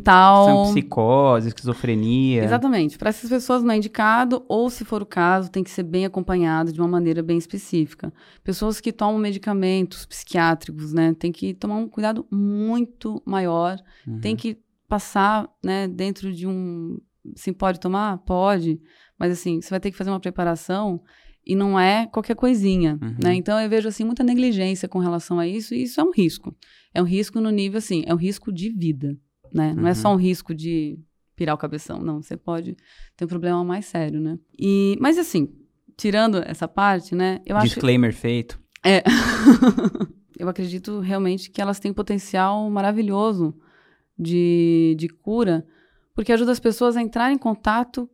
são 0.47 0.73
psicose, 0.73 1.47
esquizofrenia. 1.49 2.43
Exatamente. 2.43 2.97
Para 2.97 3.09
essas 3.09 3.29
pessoas 3.29 3.61
não 3.61 3.71
é 3.71 3.77
indicado, 3.77 4.43
ou 4.47 4.67
se 4.69 4.83
for 4.83 5.01
o 5.01 5.05
caso, 5.05 5.51
tem 5.51 5.63
que 5.63 5.69
ser 5.69 5.83
bem 5.83 6.05
acompanhado 6.05 6.73
de 6.73 6.79
uma 6.81 6.87
maneira 6.87 7.21
bem 7.21 7.37
específica. 7.37 8.11
Pessoas 8.43 8.81
que 8.81 8.91
tomam 8.91 9.19
medicamentos 9.19 10.07
psiquiátricos, 10.07 10.91
né, 10.91 11.13
tem 11.13 11.31
que 11.31 11.53
tomar 11.53 11.75
um 11.75 11.87
cuidado 11.87 12.25
muito 12.31 13.21
maior. 13.25 13.77
Uhum. 14.07 14.19
Tem 14.19 14.35
que 14.35 14.57
passar, 14.87 15.47
né, 15.63 15.87
dentro 15.87 16.33
de 16.33 16.47
um. 16.47 16.97
Sim, 17.35 17.53
pode 17.53 17.79
tomar? 17.79 18.17
Pode. 18.19 18.81
Mas 19.19 19.31
assim, 19.33 19.61
você 19.61 19.69
vai 19.69 19.79
ter 19.79 19.91
que 19.91 19.97
fazer 19.97 20.09
uma 20.09 20.19
preparação 20.19 20.99
e 21.45 21.55
não 21.55 21.79
é 21.79 22.07
qualquer 22.07 22.35
coisinha, 22.35 22.97
Uhum. 23.01 23.15
né? 23.23 23.35
Então 23.35 23.59
eu 23.59 23.69
vejo 23.69 23.87
assim 23.87 24.03
muita 24.03 24.23
negligência 24.23 24.87
com 24.87 24.97
relação 24.99 25.39
a 25.39 25.47
isso 25.47 25.75
e 25.75 25.83
isso 25.83 26.01
é 26.01 26.03
um 26.03 26.11
risco. 26.11 26.55
É 26.93 27.01
um 27.01 27.05
risco 27.05 27.39
no 27.39 27.49
nível 27.49 27.77
assim, 27.77 28.03
é 28.05 28.13
um 28.13 28.17
risco 28.17 28.51
de 28.51 28.69
vida, 28.69 29.15
né? 29.53 29.73
Não 29.75 29.85
é 29.87 29.89
Uhum. 29.89 29.95
só 29.95 30.13
um 30.13 30.17
risco 30.17 30.53
de 30.55 30.99
pirar 31.35 31.55
o 31.55 31.57
cabeção, 31.57 31.99
não, 31.99 32.21
você 32.21 32.35
pode 32.35 32.75
ter 33.15 33.25
um 33.25 33.27
problema 33.27 33.63
mais 33.63 33.85
sério, 33.85 34.19
né? 34.19 34.37
E 34.57 34.97
mas 34.99 35.17
assim, 35.17 35.53
tirando 35.95 36.37
essa 36.45 36.67
parte, 36.67 37.15
né? 37.15 37.39
Eu 37.45 37.55
acho 37.57 37.67
Disclaimer 37.67 38.13
feito. 38.13 38.59
é. 38.83 39.03
eu 40.37 40.47
acredito 40.49 40.99
realmente 40.99 41.49
que 41.49 41.61
elas 41.61 41.79
têm 41.79 41.91
um 41.91 41.93
potencial 41.93 42.69
maravilhoso 42.69 43.53
de, 44.17 44.95
de 44.97 45.07
cura, 45.07 45.65
porque 46.13 46.31
ajuda 46.31 46.51
as 46.51 46.59
pessoas 46.59 46.97
a 46.97 47.01
entrar 47.01 47.31
em 47.31 47.37
contato 47.37 48.09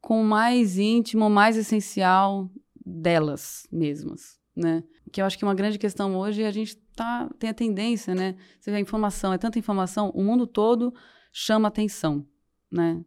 com 0.00 0.20
o 0.20 0.24
mais 0.24 0.78
íntimo, 0.78 1.26
o 1.26 1.30
mais 1.30 1.56
essencial 1.56 2.50
delas 2.84 3.66
mesmas, 3.72 4.38
né? 4.56 4.82
Que 5.12 5.20
eu 5.20 5.26
acho 5.26 5.36
que 5.36 5.44
uma 5.44 5.54
grande 5.54 5.78
questão 5.78 6.16
hoje 6.16 6.42
é 6.42 6.46
a 6.46 6.50
gente 6.50 6.76
tá, 6.94 7.28
tem 7.38 7.50
a 7.50 7.54
tendência, 7.54 8.14
né? 8.14 8.36
Você 8.58 8.70
vê 8.70 8.78
a 8.78 8.80
informação, 8.80 9.32
é 9.32 9.38
tanta 9.38 9.58
informação, 9.58 10.10
o 10.14 10.24
mundo 10.24 10.46
todo 10.46 10.94
chama 11.32 11.68
atenção, 11.68 12.26
né? 12.70 13.04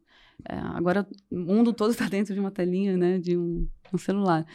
É, 0.47 0.55
agora, 0.55 1.07
o 1.29 1.37
mundo 1.37 1.73
todo 1.73 1.91
está 1.91 2.05
dentro 2.07 2.33
de 2.33 2.39
uma 2.39 2.51
telinha, 2.51 2.95
né? 2.95 3.17
De 3.17 3.35
um, 3.35 3.67
um 3.93 3.97
celular. 3.97 4.45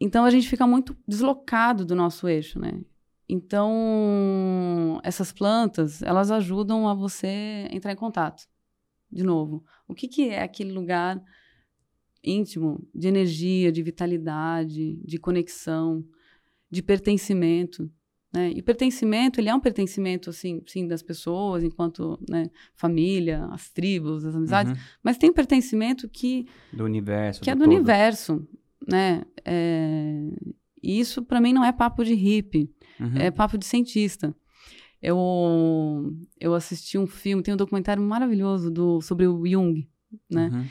Então, 0.00 0.24
a 0.24 0.30
gente 0.30 0.48
fica 0.48 0.66
muito 0.66 0.96
deslocado 1.06 1.84
do 1.84 1.94
nosso 1.94 2.28
eixo, 2.28 2.58
né? 2.58 2.80
Então, 3.28 5.00
essas 5.02 5.32
plantas, 5.32 6.02
elas 6.02 6.30
ajudam 6.30 6.88
a 6.88 6.94
você 6.94 7.66
entrar 7.70 7.92
em 7.92 7.96
contato. 7.96 8.44
De 9.10 9.22
novo, 9.22 9.64
o 9.86 9.94
que, 9.94 10.08
que 10.08 10.28
é 10.28 10.42
aquele 10.42 10.72
lugar 10.72 11.22
íntimo 12.24 12.86
de 12.94 13.08
energia, 13.08 13.70
de 13.72 13.82
vitalidade, 13.82 14.96
de 15.04 15.18
conexão, 15.18 16.04
de 16.70 16.82
pertencimento, 16.82 17.90
né? 18.32 18.50
E 18.54 18.62
pertencimento, 18.62 19.38
ele 19.40 19.48
é 19.50 19.54
um 19.54 19.60
pertencimento, 19.60 20.30
assim, 20.30 20.62
sim, 20.66 20.86
das 20.86 21.02
pessoas, 21.02 21.62
enquanto 21.62 22.18
né, 22.30 22.48
família, 22.74 23.44
as 23.50 23.68
tribos, 23.70 24.24
as 24.24 24.34
amizades, 24.34 24.72
Uhum. 24.72 24.78
mas 25.02 25.18
tem 25.18 25.28
um 25.30 25.34
pertencimento 25.34 26.08
que 26.08 26.46
Do 26.72 26.84
universo. 26.84 27.42
que 27.42 27.50
é 27.50 27.54
do 27.54 27.64
todo. 27.64 27.70
universo, 27.70 28.46
né? 28.88 29.22
É, 29.44 30.28
E 30.82 30.98
isso 30.98 31.22
para 31.22 31.40
mim 31.40 31.52
não 31.52 31.62
é 31.64 31.70
papo 31.72 32.02
de 32.04 32.14
hippie, 32.14 32.70
Uhum. 32.98 33.16
é 33.18 33.30
papo 33.30 33.58
de 33.58 33.66
cientista. 33.66 34.34
Eu 35.00 36.12
eu 36.40 36.54
assisti 36.54 36.96
um 36.96 37.06
filme, 37.06 37.42
tem 37.42 37.52
um 37.54 37.56
documentário 37.56 38.02
maravilhoso 38.02 38.70
do 38.70 39.00
sobre 39.00 39.26
o 39.26 39.44
Jung, 39.46 39.86
né? 40.30 40.50
Uhum. 40.52 40.66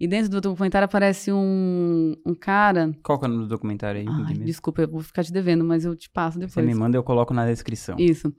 E 0.00 0.08
dentro 0.08 0.30
do 0.30 0.40
documentário 0.40 0.86
aparece 0.86 1.30
um, 1.30 2.16
um 2.24 2.34
cara. 2.34 2.90
Qual 3.02 3.18
que 3.18 3.26
é 3.26 3.28
o 3.28 3.30
nome 3.30 3.44
do 3.44 3.48
documentário 3.48 4.00
aí? 4.00 4.06
Ai, 4.08 4.34
desculpa, 4.38 4.80
eu 4.80 4.88
vou 4.88 5.02
ficar 5.02 5.22
te 5.22 5.30
devendo, 5.30 5.62
mas 5.62 5.84
eu 5.84 5.94
te 5.94 6.08
passo 6.08 6.38
depois. 6.38 6.54
Você 6.54 6.62
me 6.62 6.74
manda, 6.74 6.96
eu 6.96 7.02
coloco 7.02 7.34
na 7.34 7.44
descrição. 7.44 7.96
Isso. 7.98 8.32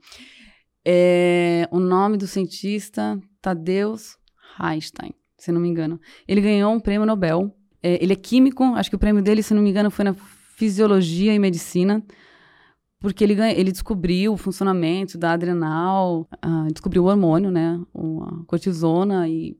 É, 0.84 1.68
o 1.70 1.78
nome 1.78 2.16
do 2.16 2.26
cientista 2.26 3.16
Tadeusz 3.40 4.16
Einstein, 4.58 5.14
se 5.38 5.52
não 5.52 5.60
me 5.60 5.68
engano. 5.68 6.00
Ele 6.26 6.40
ganhou 6.40 6.72
um 6.72 6.80
prêmio 6.80 7.06
Nobel. 7.06 7.54
É, 7.80 8.02
ele 8.02 8.12
é 8.12 8.16
químico, 8.16 8.64
acho 8.74 8.90
que 8.90 8.96
o 8.96 8.98
prêmio 8.98 9.22
dele, 9.22 9.40
se 9.40 9.54
não 9.54 9.62
me 9.62 9.70
engano, 9.70 9.88
foi 9.88 10.04
na 10.04 10.14
fisiologia 10.56 11.32
e 11.32 11.38
medicina, 11.38 12.04
porque 13.00 13.24
ele, 13.24 13.34
ganha, 13.34 13.52
ele 13.52 13.72
descobriu 13.72 14.32
o 14.32 14.36
funcionamento 14.36 15.18
da 15.18 15.32
adrenal, 15.32 16.28
ah, 16.40 16.68
descobriu 16.72 17.04
o 17.04 17.06
hormônio, 17.06 17.50
né, 17.50 17.80
a 17.94 18.44
cortisona 18.46 19.28
e 19.28 19.56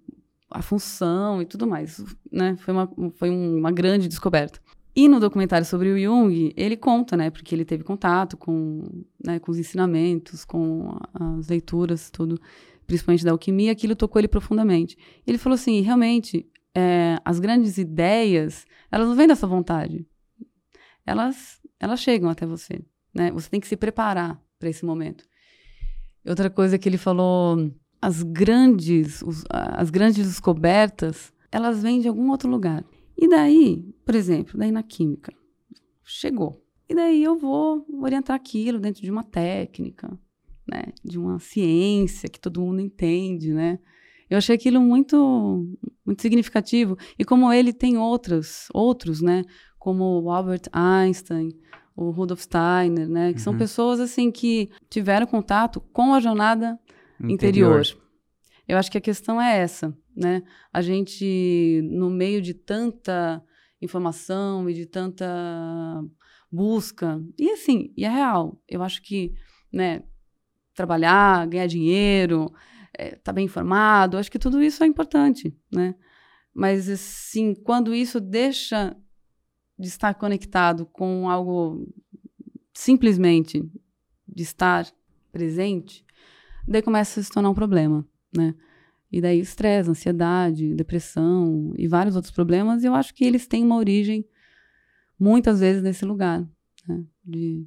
a 0.55 0.62
função 0.62 1.41
e 1.43 1.47
tudo 1.47 1.67
mais, 1.67 2.05
né, 2.31 2.57
foi 2.57 2.73
uma, 2.75 2.91
foi 3.15 3.31
um- 3.31 3.59
uma 3.59 3.71
grande 3.73 4.09
descoberta. 4.09 4.61
E 4.95 5.09
no 5.09 5.19
documentário 5.19 5.67
sobre 5.67 5.88
o 5.91 5.99
Jung, 5.99 6.53
ele 6.57 6.77
conta, 6.77 7.17
né, 7.17 7.31
porque 7.31 7.55
ele 7.55 7.65
teve 7.65 7.83
contato 7.83 8.37
com, 8.37 8.83
né, 9.25 9.38
com 9.38 9.51
os 9.51 9.59
ensinamentos, 9.59 10.45
com 10.45 10.99
as 11.15 11.49
leituras, 11.49 12.11
tudo, 12.11 12.38
principalmente 12.87 13.25
da 13.25 13.31
alquimia, 13.31 13.73
aquilo 13.73 13.97
tocou 13.97 14.21
ele 14.21 14.29
profundamente. 14.29 14.99
Ele 15.27 15.38
falou 15.38 15.55
assim, 15.55 15.81
realmente, 15.81 16.47
é, 16.75 17.17
as 17.25 17.38
grandes 17.38 17.79
ideias, 17.79 18.67
elas 18.91 19.09
não 19.09 19.15
vêm 19.17 19.27
dessa 19.27 19.47
vontade. 19.47 20.07
Elas, 21.07 21.61
elas 21.81 22.01
chegam 22.01 22.29
até 22.29 22.45
você, 22.47 22.81
né? 23.15 23.31
Você 23.33 23.49
tem 23.49 23.61
que 23.61 23.67
se 23.67 23.77
preparar 23.77 24.41
para 24.59 24.69
esse 24.69 24.85
momento. 24.85 25.25
Outra 26.25 26.49
coisa 26.49 26.79
que 26.79 26.88
ele 26.88 26.99
falou, 26.99 27.73
as 28.03 28.23
grandes, 28.25 29.23
os- 29.23 29.45
as 29.51 29.88
grandes 29.88 30.27
descobertas, 30.27 31.33
elas 31.51 31.81
vêm 31.83 32.01
de 32.01 32.09
algum 32.09 32.29
outro 32.31 32.51
lugar. 32.51 32.85
E 33.17 33.29
daí, 33.29 33.83
por 34.05 34.15
exemplo, 34.17 34.59
daí 34.59 34.73
na 34.73 34.83
química, 34.83 35.33
chegou. 36.05 36.62
E 36.88 36.95
daí 36.95 37.23
eu 37.23 37.37
vou 37.38 37.87
orientar 38.03 38.37
aquilo 38.37 38.79
dentro 38.81 39.01
de 39.03 39.11
uma 39.11 39.23
técnica, 39.23 40.11
né? 40.69 40.93
De 41.03 41.19
uma 41.19 41.38
ciência 41.38 42.29
que 42.29 42.41
todo 42.41 42.61
mundo 42.61 42.81
entende, 42.81 43.53
né? 43.53 43.79
Eu 44.29 44.38
achei 44.38 44.57
aquilo 44.57 44.81
muito, 44.81 45.69
muito 46.05 46.21
significativo. 46.23 46.97
E 47.19 47.25
como 47.25 47.53
ele 47.53 47.73
tem 47.73 47.97
outros, 47.99 48.67
outros, 48.75 49.21
né? 49.21 49.45
Como 49.79 50.05
o 50.23 50.31
Albert 50.31 50.62
Einstein, 50.73 51.51
o 51.95 52.11
Rudolf 52.11 52.41
Steiner, 52.43 53.09
né? 53.09 53.33
Que 53.33 53.41
são 53.41 53.53
Uhum. 53.53 53.59
pessoas, 53.59 54.01
assim, 54.01 54.31
que 54.31 54.71
tiveram 54.91 55.27
contato 55.27 55.81
com 55.93 56.15
a 56.15 56.21
jornada 56.21 56.79
interior. 57.31 57.83
Eu 58.67 58.79
acho 58.79 58.91
que 58.91 58.99
a 58.99 59.03
questão 59.03 59.41
é 59.41 59.59
essa, 59.59 59.97
né? 60.17 60.43
A 60.73 60.81
gente, 60.81 61.81
no 61.85 62.09
meio 62.09 62.41
de 62.41 62.55
tanta 62.55 63.43
informação 63.81 64.71
e 64.71 64.75
de 64.75 64.87
tanta 64.87 65.27
busca, 66.51 67.21
e 67.39 67.51
assim, 67.51 67.93
e 67.97 68.05
é 68.05 68.09
real. 68.09 68.61
Eu 68.69 68.83
acho 68.83 69.03
que, 69.03 69.33
né, 69.73 70.03
trabalhar, 70.75 71.47
ganhar 71.47 71.67
dinheiro, 71.67 72.53
estar 72.99 73.19
tá 73.25 73.33
bem 73.33 73.47
informado, 73.47 74.17
acho 74.17 74.31
que 74.31 74.39
tudo 74.39 74.63
isso 74.63 74.85
é 74.85 74.87
importante, 74.87 75.57
né? 75.73 75.95
Mas, 76.55 76.89
assim, 76.89 77.55
quando 77.55 77.95
isso 77.95 78.21
deixa 78.21 78.95
de 79.79 79.89
estar 79.89 80.15
conectado 80.15 80.87
com 80.87 81.29
algo 81.29 81.89
simplesmente 82.75 83.63
de 84.29 84.43
estar 84.43 84.87
presente, 85.33 86.05
daí 86.66 86.83
começa 86.83 87.20
a 87.20 87.22
se 87.22 87.31
tornar 87.31 87.51
um 87.51 87.55
problema, 87.55 88.05
né? 88.35 88.55
E 89.11 89.20
daí 89.20 89.40
estresse, 89.40 89.90
ansiedade, 89.90 90.75
depressão 90.75 91.75
e 91.77 91.87
vários 91.87 92.16
outros 92.16 92.33
problemas, 92.33 92.83
e 92.83 92.87
eu 92.87 92.94
acho 92.94 93.14
que 93.14 93.25
eles 93.25 93.46
têm 93.46 93.62
uma 93.64 93.77
origem 93.77 94.27
muitas 95.18 95.61
vezes 95.61 95.83
nesse 95.83 96.05
lugar, 96.05 96.40
né? 96.88 97.05
De 97.25 97.66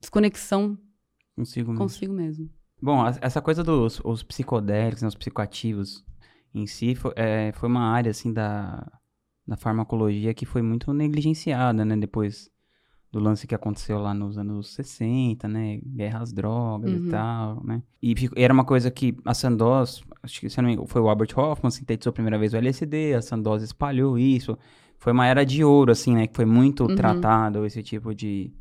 desconexão 0.00 0.78
Consigo 1.36 1.70
mesmo. 1.72 1.82
consigo 1.84 2.12
mesmo. 2.14 2.50
Bom, 2.80 3.02
essa 3.20 3.40
coisa 3.40 3.64
dos 3.64 4.00
os 4.04 4.22
psicodélicos, 4.22 5.02
né, 5.02 5.08
os 5.08 5.14
psicoativos 5.14 6.04
em 6.54 6.66
si, 6.66 6.94
foi, 6.94 7.12
é, 7.16 7.50
foi 7.52 7.68
uma 7.68 7.90
área, 7.90 8.10
assim, 8.10 8.32
da, 8.32 8.86
da 9.46 9.56
farmacologia 9.56 10.32
que 10.34 10.46
foi 10.46 10.62
muito 10.62 10.92
negligenciada, 10.92 11.84
né? 11.84 11.96
Depois 11.96 12.50
do 13.14 13.20
lance 13.20 13.46
que 13.46 13.54
aconteceu 13.54 13.98
lá 13.98 14.12
nos 14.12 14.36
anos 14.36 14.74
60, 14.74 15.46
né? 15.48 15.78
Guerra 15.86 16.20
às 16.22 16.32
drogas 16.32 16.90
Uhum. 16.92 17.06
e 17.06 17.08
tal, 17.08 17.62
né? 17.64 17.82
E 18.02 18.14
era 18.36 18.52
uma 18.52 18.64
coisa 18.64 18.90
que 18.90 19.16
a 19.24 19.32
Sandoz, 19.32 20.02
acho 20.22 20.40
que 20.40 20.50
se 20.50 20.58
não 20.58 20.66
me 20.66 20.72
engano, 20.74 20.88
foi 20.88 21.00
o 21.00 21.08
Albert 21.08 21.30
Hoffman, 21.38 21.70
sintetizou 21.70 22.10
a 22.10 22.14
primeira 22.14 22.38
vez 22.38 22.52
o 22.52 22.56
LSD, 22.56 23.14
a 23.14 23.22
Sandoz 23.22 23.62
espalhou 23.62 24.18
isso. 24.18 24.58
Foi 24.98 25.12
uma 25.12 25.26
era 25.26 25.44
de 25.44 25.62
ouro, 25.62 25.92
assim, 25.92 26.14
né? 26.14 26.26
Que 26.26 26.34
foi 26.36 26.44
muito 26.44 26.84
Uhum. 26.86 26.94
tratado 26.94 27.64
esse 27.64 27.82
tipo 27.82 28.14
de, 28.14 28.52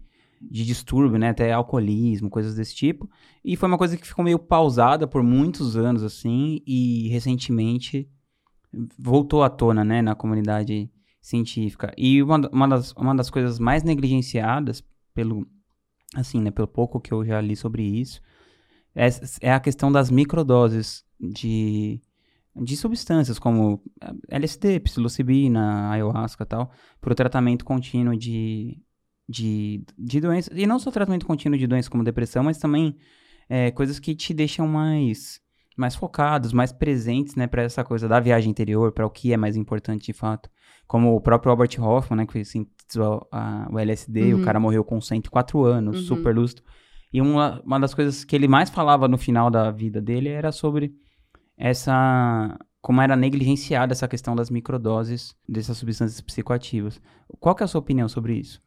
de 0.41 0.63
distúrbio, 0.65 1.17
né? 1.17 1.29
Até 1.29 1.51
alcoolismo, 1.51 2.29
coisas 2.29 2.55
desse 2.55 2.75
tipo. 2.75 3.09
E 3.43 3.55
foi 3.55 3.67
uma 3.67 3.77
coisa 3.77 3.97
que 3.97 4.07
ficou 4.07 4.23
meio 4.23 4.37
pausada 4.39 5.07
por 5.07 5.23
muitos 5.23 5.75
anos, 5.75 6.03
assim, 6.03 6.61
e 6.67 7.07
recentemente 7.09 8.07
voltou 8.97 9.43
à 9.43 9.49
tona, 9.49 9.83
né, 9.83 10.01
na 10.01 10.15
comunidade 10.15 10.89
científica. 11.23 11.93
E 11.97 12.21
uma, 12.21 12.37
uma, 12.51 12.67
das, 12.67 12.91
uma 12.91 13.15
das 13.15 13.29
coisas 13.29 13.57
mais 13.57 13.81
negligenciadas, 13.81 14.83
pelo, 15.13 15.47
assim, 16.13 16.41
né, 16.41 16.51
pelo 16.51 16.67
pouco 16.67 16.99
que 16.99 17.13
eu 17.13 17.23
já 17.25 17.39
li 17.39 17.55
sobre 17.55 17.81
isso, 17.81 18.21
é, 18.93 19.07
é 19.41 19.53
a 19.53 19.59
questão 19.59 19.89
das 19.89 20.11
microdoses 20.11 21.05
de, 21.17 22.01
de 22.53 22.75
substâncias 22.75 23.39
como 23.39 23.81
eh, 24.01 24.13
LSD, 24.35 24.81
psilocibina, 24.81 25.89
ayahuasca 25.91 26.45
tal, 26.45 26.69
para 26.99 27.13
o 27.13 27.15
tratamento 27.15 27.63
contínuo 27.63 28.17
de, 28.17 28.77
de, 29.27 29.81
de 29.97 30.19
doenças. 30.19 30.55
E 30.57 30.67
não 30.67 30.77
só 30.77 30.91
tratamento 30.91 31.25
contínuo 31.25 31.57
de 31.57 31.65
doenças 31.65 31.89
como 31.89 32.03
depressão, 32.03 32.43
mas 32.43 32.57
também 32.57 32.97
é, 33.47 33.71
coisas 33.71 33.97
que 33.97 34.13
te 34.13 34.33
deixam 34.33 34.67
mais 34.67 35.41
mais 35.75 35.95
focados, 35.95 36.53
mais 36.53 36.71
presentes, 36.71 37.33
né, 37.35 37.47
para 37.47 37.63
essa 37.63 37.83
coisa 37.83 38.07
da 38.07 38.19
viagem 38.19 38.51
interior, 38.51 38.91
para 38.91 39.07
o 39.07 39.09
que 39.09 39.33
é 39.33 39.37
mais 39.37 39.55
importante 39.55 40.05
de 40.05 40.13
fato. 40.13 40.47
Como 40.93 41.15
o 41.15 41.19
próprio 41.19 41.49
Robert 41.49 41.71
Hoffman, 41.79 42.17
né, 42.17 42.25
que 42.27 42.45
sintetizou 42.45 43.27
a, 43.31 43.67
o 43.71 43.79
LSD, 43.79 44.35
uhum. 44.35 44.41
o 44.41 44.45
cara 44.45 44.59
morreu 44.59 44.83
com 44.83 45.01
104 45.01 45.63
anos, 45.63 45.97
uhum. 45.97 46.03
super 46.03 46.35
lúcido. 46.35 46.61
E 47.11 47.19
uma, 47.19 47.59
uma 47.65 47.79
das 47.79 47.95
coisas 47.95 48.23
que 48.23 48.35
ele 48.35 48.47
mais 48.47 48.69
falava 48.69 49.07
no 49.07 49.17
final 49.17 49.49
da 49.49 49.71
vida 49.71 49.99
dele 49.99 50.29
era 50.29 50.51
sobre 50.51 50.93
essa 51.57 52.59
como 52.79 53.01
era 53.01 53.15
negligenciada 53.15 53.91
essa 53.91 54.07
questão 54.07 54.35
das 54.35 54.51
microdoses 54.51 55.35
dessas 55.49 55.79
substâncias 55.79 56.21
psicoativas. 56.21 57.01
Qual 57.39 57.55
que 57.55 57.63
é 57.63 57.65
a 57.65 57.67
sua 57.67 57.81
opinião 57.81 58.07
sobre 58.07 58.35
isso? 58.35 58.61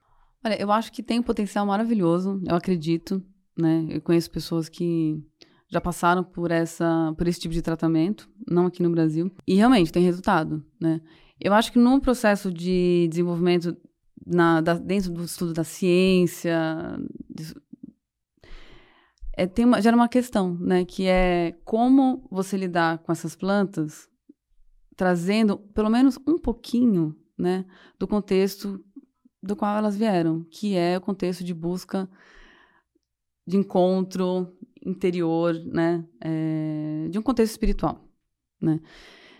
Olha, 0.44 0.60
eu 0.60 0.72
acho 0.72 0.90
que 0.90 1.04
tem 1.04 1.20
um 1.20 1.22
potencial 1.22 1.64
maravilhoso, 1.64 2.42
eu 2.44 2.56
acredito, 2.56 3.22
né? 3.56 3.86
Eu 3.88 4.00
conheço 4.00 4.32
pessoas 4.32 4.68
que 4.68 5.22
já 5.68 5.80
passaram 5.80 6.24
por 6.24 6.50
essa 6.50 7.14
por 7.16 7.28
esse 7.28 7.38
tipo 7.38 7.54
de 7.54 7.62
tratamento, 7.62 8.28
não 8.48 8.66
aqui 8.66 8.82
no 8.82 8.90
Brasil, 8.90 9.30
e 9.46 9.54
realmente 9.54 9.92
tem 9.92 10.02
resultado, 10.02 10.64
né? 10.80 11.00
Eu 11.40 11.52
acho 11.52 11.70
que 11.72 11.78
no 11.78 12.00
processo 12.00 12.50
de 12.50 13.06
desenvolvimento 13.08 13.76
na, 14.26 14.60
da, 14.60 14.74
dentro 14.74 15.12
do 15.12 15.24
estudo 15.24 15.52
da 15.52 15.62
ciência, 15.62 16.58
é, 19.36 19.46
tem 19.46 19.64
uma, 19.64 19.80
gera 19.80 19.94
uma 19.94 20.08
questão, 20.08 20.54
né? 20.54 20.84
Que 20.84 21.06
é 21.06 21.52
como 21.64 22.26
você 22.30 22.56
lidar 22.56 22.98
com 22.98 23.12
essas 23.12 23.36
plantas, 23.36 24.08
trazendo 24.96 25.58
pelo 25.58 25.90
menos 25.90 26.18
um 26.26 26.38
pouquinho, 26.38 27.14
né? 27.38 27.64
Do 27.98 28.08
contexto 28.08 28.82
do 29.42 29.54
qual 29.54 29.76
elas 29.76 29.96
vieram, 29.96 30.44
que 30.50 30.74
é 30.74 30.96
o 30.96 31.00
contexto 31.00 31.44
de 31.44 31.54
busca 31.54 32.08
de 33.46 33.56
encontro 33.56 34.56
interior, 34.84 35.54
né? 35.54 36.04
É, 36.20 37.08
de 37.10 37.18
um 37.18 37.22
contexto 37.22 37.52
espiritual, 37.52 38.02
né? 38.60 38.80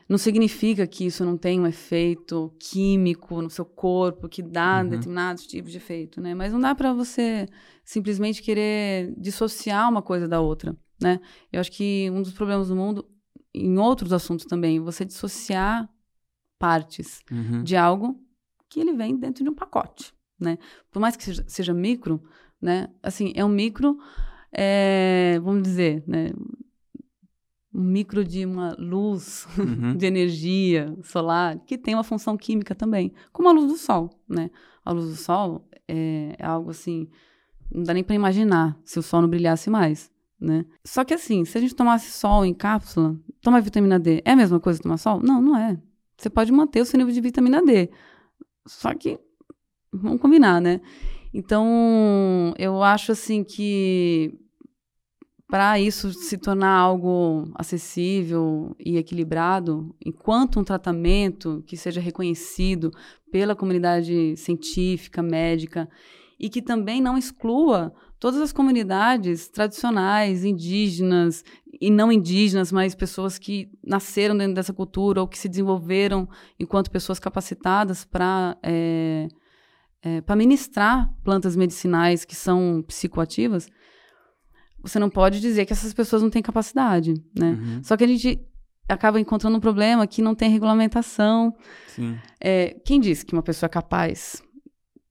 Não 0.08 0.18
significa 0.18 0.86
que 0.86 1.06
isso 1.06 1.24
não 1.24 1.36
tem 1.36 1.60
um 1.60 1.66
efeito 1.66 2.54
químico 2.60 3.42
no 3.42 3.50
seu 3.50 3.64
corpo 3.64 4.28
que 4.28 4.40
dá 4.40 4.80
uhum. 4.82 4.88
determinados 4.88 5.46
tipos 5.46 5.72
de 5.72 5.78
efeito, 5.78 6.20
né? 6.20 6.34
Mas 6.34 6.52
não 6.52 6.60
dá 6.60 6.74
para 6.74 6.92
você 6.92 7.48
simplesmente 7.84 8.40
querer 8.40 9.12
dissociar 9.16 9.90
uma 9.90 10.02
coisa 10.02 10.28
da 10.28 10.40
outra, 10.40 10.76
né? 11.00 11.20
Eu 11.52 11.60
acho 11.60 11.72
que 11.72 12.08
um 12.12 12.22
dos 12.22 12.32
problemas 12.32 12.68
do 12.68 12.76
mundo, 12.76 13.08
em 13.52 13.78
outros 13.78 14.12
assuntos 14.12 14.46
também, 14.46 14.78
você 14.78 15.04
dissociar 15.04 15.88
partes 16.58 17.20
uhum. 17.30 17.64
de 17.64 17.76
algo 17.76 18.20
que 18.68 18.80
ele 18.80 18.92
vem 18.92 19.16
dentro 19.16 19.42
de 19.42 19.50
um 19.50 19.54
pacote, 19.54 20.14
né? 20.38 20.56
Por 20.90 21.00
mais 21.00 21.16
que 21.16 21.24
seja, 21.24 21.44
seja 21.48 21.74
micro, 21.74 22.22
né? 22.60 22.88
Assim, 23.02 23.32
é 23.34 23.44
um 23.44 23.48
micro, 23.48 23.98
é, 24.52 25.40
vamos 25.42 25.64
dizer, 25.64 26.04
né? 26.06 26.30
Um 27.76 27.82
micro 27.82 28.24
de 28.24 28.46
uma 28.46 28.74
luz 28.78 29.46
uhum. 29.58 29.94
de 29.98 30.06
energia 30.06 30.96
solar 31.02 31.58
que 31.66 31.76
tem 31.76 31.94
uma 31.94 32.02
função 32.02 32.34
química 32.36 32.74
também, 32.74 33.12
como 33.30 33.50
a 33.50 33.52
luz 33.52 33.70
do 33.70 33.76
sol, 33.76 34.10
né? 34.26 34.50
A 34.82 34.92
luz 34.92 35.08
do 35.10 35.16
sol 35.16 35.68
é, 35.86 36.34
é 36.38 36.46
algo 36.46 36.70
assim, 36.70 37.06
não 37.70 37.82
dá 37.82 37.92
nem 37.92 38.02
para 38.02 38.14
imaginar 38.14 38.78
se 38.82 38.98
o 38.98 39.02
sol 39.02 39.20
não 39.20 39.28
brilhasse 39.28 39.68
mais, 39.68 40.10
né? 40.40 40.64
Só 40.84 41.04
que 41.04 41.12
assim, 41.12 41.44
se 41.44 41.58
a 41.58 41.60
gente 41.60 41.74
tomasse 41.74 42.10
sol 42.10 42.46
em 42.46 42.54
cápsula, 42.54 43.14
tomar 43.42 43.60
vitamina 43.60 43.98
D, 43.98 44.22
é 44.24 44.32
a 44.32 44.36
mesma 44.36 44.58
coisa 44.58 44.78
que 44.78 44.84
tomar 44.84 44.96
sol? 44.96 45.20
Não, 45.22 45.42
não 45.42 45.54
é. 45.54 45.78
Você 46.16 46.30
pode 46.30 46.50
manter 46.50 46.80
o 46.80 46.86
seu 46.86 46.96
nível 46.96 47.12
de 47.12 47.20
vitamina 47.20 47.62
D. 47.62 47.90
Só 48.66 48.94
que 48.94 49.20
vamos 49.92 50.18
combinar, 50.20 50.62
né? 50.62 50.80
Então, 51.32 52.54
eu 52.58 52.82
acho 52.82 53.12
assim 53.12 53.44
que 53.44 54.32
para 55.48 55.78
isso 55.78 56.12
se 56.12 56.36
tornar 56.36 56.76
algo 56.76 57.48
acessível 57.54 58.74
e 58.78 58.96
equilibrado, 58.96 59.94
enquanto 60.04 60.58
um 60.58 60.64
tratamento 60.64 61.62
que 61.66 61.76
seja 61.76 62.00
reconhecido 62.00 62.90
pela 63.30 63.54
comunidade 63.54 64.36
científica, 64.36 65.22
médica, 65.22 65.88
e 66.38 66.50
que 66.50 66.60
também 66.60 67.00
não 67.00 67.16
exclua 67.16 67.94
todas 68.18 68.40
as 68.40 68.52
comunidades 68.52 69.48
tradicionais, 69.48 70.44
indígenas 70.44 71.44
e 71.80 71.90
não 71.90 72.10
indígenas, 72.10 72.72
mas 72.72 72.94
pessoas 72.94 73.38
que 73.38 73.70
nasceram 73.84 74.36
dentro 74.36 74.54
dessa 74.54 74.72
cultura 74.72 75.20
ou 75.20 75.28
que 75.28 75.38
se 75.38 75.48
desenvolveram 75.48 76.28
enquanto 76.58 76.90
pessoas 76.90 77.18
capacitadas 77.18 78.04
para 78.04 78.56
é, 78.62 79.28
é, 80.02 80.20
para 80.20 80.36
ministrar 80.36 81.12
plantas 81.22 81.54
medicinais 81.56 82.24
que 82.24 82.34
são 82.34 82.82
psicoativas 82.86 83.68
você 84.88 84.98
não 84.98 85.10
pode 85.10 85.40
dizer 85.40 85.66
que 85.66 85.72
essas 85.72 85.92
pessoas 85.92 86.22
não 86.22 86.30
têm 86.30 86.42
capacidade, 86.42 87.14
né? 87.34 87.58
Uhum. 87.60 87.84
Só 87.84 87.96
que 87.96 88.04
a 88.04 88.06
gente 88.06 88.40
acaba 88.88 89.20
encontrando 89.20 89.56
um 89.56 89.60
problema 89.60 90.06
que 90.06 90.22
não 90.22 90.34
tem 90.34 90.50
regulamentação. 90.50 91.54
É, 92.40 92.76
quem 92.84 93.00
disse 93.00 93.24
que 93.26 93.32
uma 93.32 93.42
pessoa 93.42 93.66
é 93.66 93.70
capaz 93.70 94.42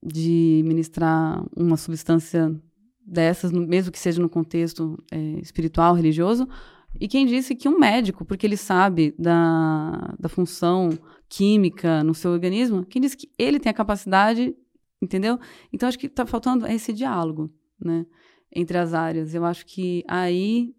de 0.02 0.62
ministrar 0.64 1.44
uma 1.56 1.76
substância 1.76 2.54
dessas, 3.04 3.52
mesmo 3.52 3.92
que 3.92 3.98
seja 3.98 4.20
no 4.20 4.28
contexto 4.28 5.02
é, 5.10 5.18
espiritual, 5.40 5.94
religioso? 5.94 6.48
E 6.98 7.06
quem 7.06 7.26
disse 7.26 7.54
que 7.54 7.68
um 7.68 7.78
médico, 7.78 8.24
porque 8.24 8.46
ele 8.46 8.56
sabe 8.56 9.14
da, 9.18 10.14
da 10.18 10.28
função 10.28 10.90
química 11.28 12.02
no 12.02 12.14
seu 12.14 12.30
organismo, 12.30 12.84
quem 12.84 13.02
disse 13.02 13.16
que 13.16 13.30
ele 13.38 13.60
tem 13.60 13.70
a 13.70 13.74
capacidade, 13.74 14.54
entendeu? 15.02 15.38
Então 15.72 15.88
acho 15.88 15.98
que 15.98 16.06
está 16.06 16.24
faltando 16.24 16.66
esse 16.66 16.92
diálogo, 16.92 17.52
né? 17.78 18.06
Entre 18.56 18.78
as 18.78 18.94
áreas. 18.94 19.34
Eu 19.34 19.44
acho 19.44 19.66
que 19.66 20.02
aí 20.08 20.74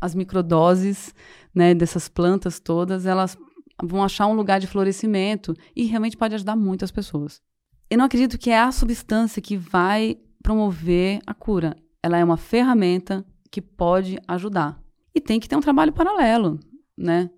as 0.00 0.14
microdoses 0.14 1.14
né, 1.54 1.74
dessas 1.74 2.08
plantas 2.08 2.58
todas, 2.58 3.04
elas 3.04 3.36
vão 3.82 4.02
achar 4.02 4.26
um 4.26 4.34
lugar 4.34 4.58
de 4.58 4.66
florescimento 4.66 5.54
e 5.76 5.84
realmente 5.84 6.16
pode 6.16 6.34
ajudar 6.34 6.56
muito 6.56 6.84
as 6.84 6.90
pessoas. 6.90 7.42
Eu 7.90 7.98
não 7.98 8.06
acredito 8.06 8.38
que 8.38 8.50
é 8.50 8.58
a 8.58 8.72
substância 8.72 9.42
que 9.42 9.56
vai 9.56 10.16
promover 10.42 11.20
a 11.26 11.34
cura. 11.34 11.76
Ela 12.02 12.16
é 12.16 12.24
uma 12.24 12.38
ferramenta 12.38 13.24
que 13.50 13.60
pode 13.60 14.18
ajudar. 14.26 14.80
E 15.14 15.20
tem 15.20 15.38
que 15.38 15.48
ter 15.48 15.56
um 15.56 15.60
trabalho 15.60 15.92
paralelo, 15.92 16.58
né? 16.96 17.30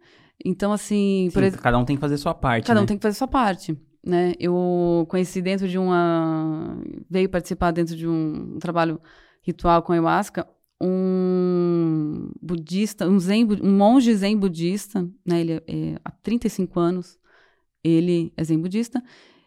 Então, 0.44 0.72
assim... 0.72 1.28
Sim, 1.32 1.38
exemplo, 1.40 1.62
cada 1.62 1.78
um 1.78 1.84
tem 1.84 1.96
que 1.96 2.00
fazer 2.00 2.16
sua 2.18 2.34
parte, 2.34 2.66
Cada 2.66 2.80
né? 2.80 2.84
um 2.84 2.86
tem 2.86 2.96
que 2.96 3.02
fazer 3.02 3.16
sua 3.16 3.28
parte, 3.28 3.76
né? 4.04 4.32
Eu 4.38 5.06
conheci 5.08 5.42
dentro 5.42 5.68
de 5.68 5.76
uma... 5.76 6.78
Veio 7.10 7.28
participar 7.28 7.72
dentro 7.72 7.96
de 7.96 8.06
um 8.06 8.58
trabalho 8.58 9.00
ritual 9.46 9.80
com 9.82 9.92
ayahuasca, 9.92 10.46
um 10.80 12.30
budista, 12.42 13.08
um, 13.08 13.18
zen, 13.18 13.46
um 13.62 13.76
monge 13.76 14.12
zen 14.14 14.36
budista, 14.36 15.08
né, 15.24 15.40
ele 15.40 15.52
é, 15.52 15.62
é, 15.66 16.00
há 16.04 16.10
35 16.10 16.80
anos, 16.80 17.18
ele 17.82 18.32
é 18.36 18.42
zen 18.42 18.58
budista, 18.58 19.02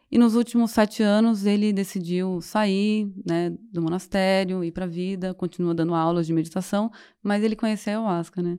e 0.10 0.18
nos 0.18 0.34
últimos 0.36 0.72
sete 0.72 1.04
anos 1.04 1.46
ele 1.46 1.72
decidiu 1.74 2.42
sair 2.42 3.12
né, 3.28 3.56
do 3.72 3.82
monastério, 3.82 4.64
ir 4.64 4.72
para 4.72 4.86
a 4.86 4.88
vida, 4.88 5.34
continua 5.34 5.76
dando 5.76 5.94
aulas 5.94 6.26
de 6.26 6.34
meditação, 6.34 6.90
mas 7.22 7.44
ele 7.44 7.56
conheceu 7.56 7.94
a 7.94 7.96
ayahuasca, 7.96 8.42
né? 8.42 8.58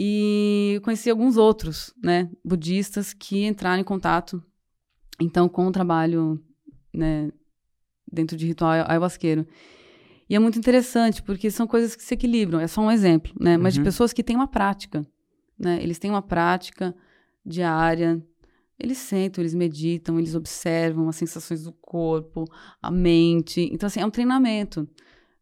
E 0.00 0.80
conheci 0.84 1.10
alguns 1.10 1.36
outros, 1.36 1.92
né, 2.02 2.30
budistas 2.44 3.12
que 3.12 3.44
entraram 3.44 3.80
em 3.80 3.84
contato, 3.84 4.42
então, 5.20 5.48
com 5.48 5.66
o 5.66 5.72
trabalho, 5.72 6.40
né, 6.94 7.32
dentro 8.10 8.36
de 8.36 8.46
ritual 8.46 8.70
ayahuasqueiro. 8.86 9.44
E 10.28 10.34
é 10.34 10.38
muito 10.38 10.58
interessante, 10.58 11.22
porque 11.22 11.50
são 11.50 11.66
coisas 11.66 11.96
que 11.96 12.02
se 12.02 12.14
equilibram. 12.14 12.60
É 12.60 12.66
só 12.66 12.80
um 12.80 12.90
exemplo, 12.90 13.32
né? 13.40 13.56
Mas 13.56 13.74
uhum. 13.74 13.82
de 13.82 13.88
pessoas 13.88 14.12
que 14.12 14.22
têm 14.22 14.36
uma 14.36 14.48
prática, 14.48 15.06
né? 15.58 15.82
Eles 15.82 15.98
têm 15.98 16.10
uma 16.10 16.22
prática 16.22 16.94
diária, 17.44 18.22
eles 18.78 18.98
sentam, 18.98 19.42
eles 19.42 19.54
meditam, 19.54 20.18
eles 20.18 20.34
observam 20.34 21.08
as 21.08 21.16
sensações 21.16 21.64
do 21.64 21.72
corpo, 21.72 22.44
a 22.80 22.90
mente. 22.90 23.68
Então, 23.72 23.86
assim, 23.86 24.00
é 24.00 24.06
um 24.06 24.10
treinamento. 24.10 24.88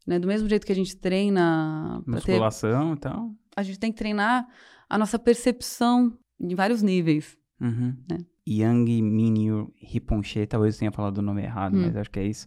Né? 0.06 0.18
Do 0.18 0.28
mesmo 0.28 0.48
jeito 0.48 0.64
que 0.64 0.72
a 0.72 0.76
gente 0.76 0.96
treina... 0.96 2.02
Musculação 2.06 2.94
ter... 2.94 2.96
e 2.96 3.00
tal. 3.00 3.30
A 3.56 3.62
gente 3.62 3.78
tem 3.78 3.90
que 3.90 3.98
treinar 3.98 4.46
a 4.88 4.96
nossa 4.96 5.18
percepção 5.18 6.16
em 6.40 6.54
vários 6.54 6.80
níveis. 6.80 7.36
Uhum. 7.60 7.94
Né? 8.08 8.18
Yang 8.48 9.02
Minyu 9.02 9.74
Rinpoche, 9.76 10.46
talvez 10.46 10.76
eu 10.76 10.78
tenha 10.78 10.92
falado 10.92 11.18
o 11.18 11.22
nome 11.22 11.42
errado, 11.42 11.74
hum. 11.74 11.82
mas 11.82 11.96
acho 11.96 12.10
que 12.10 12.20
é 12.20 12.26
isso. 12.26 12.46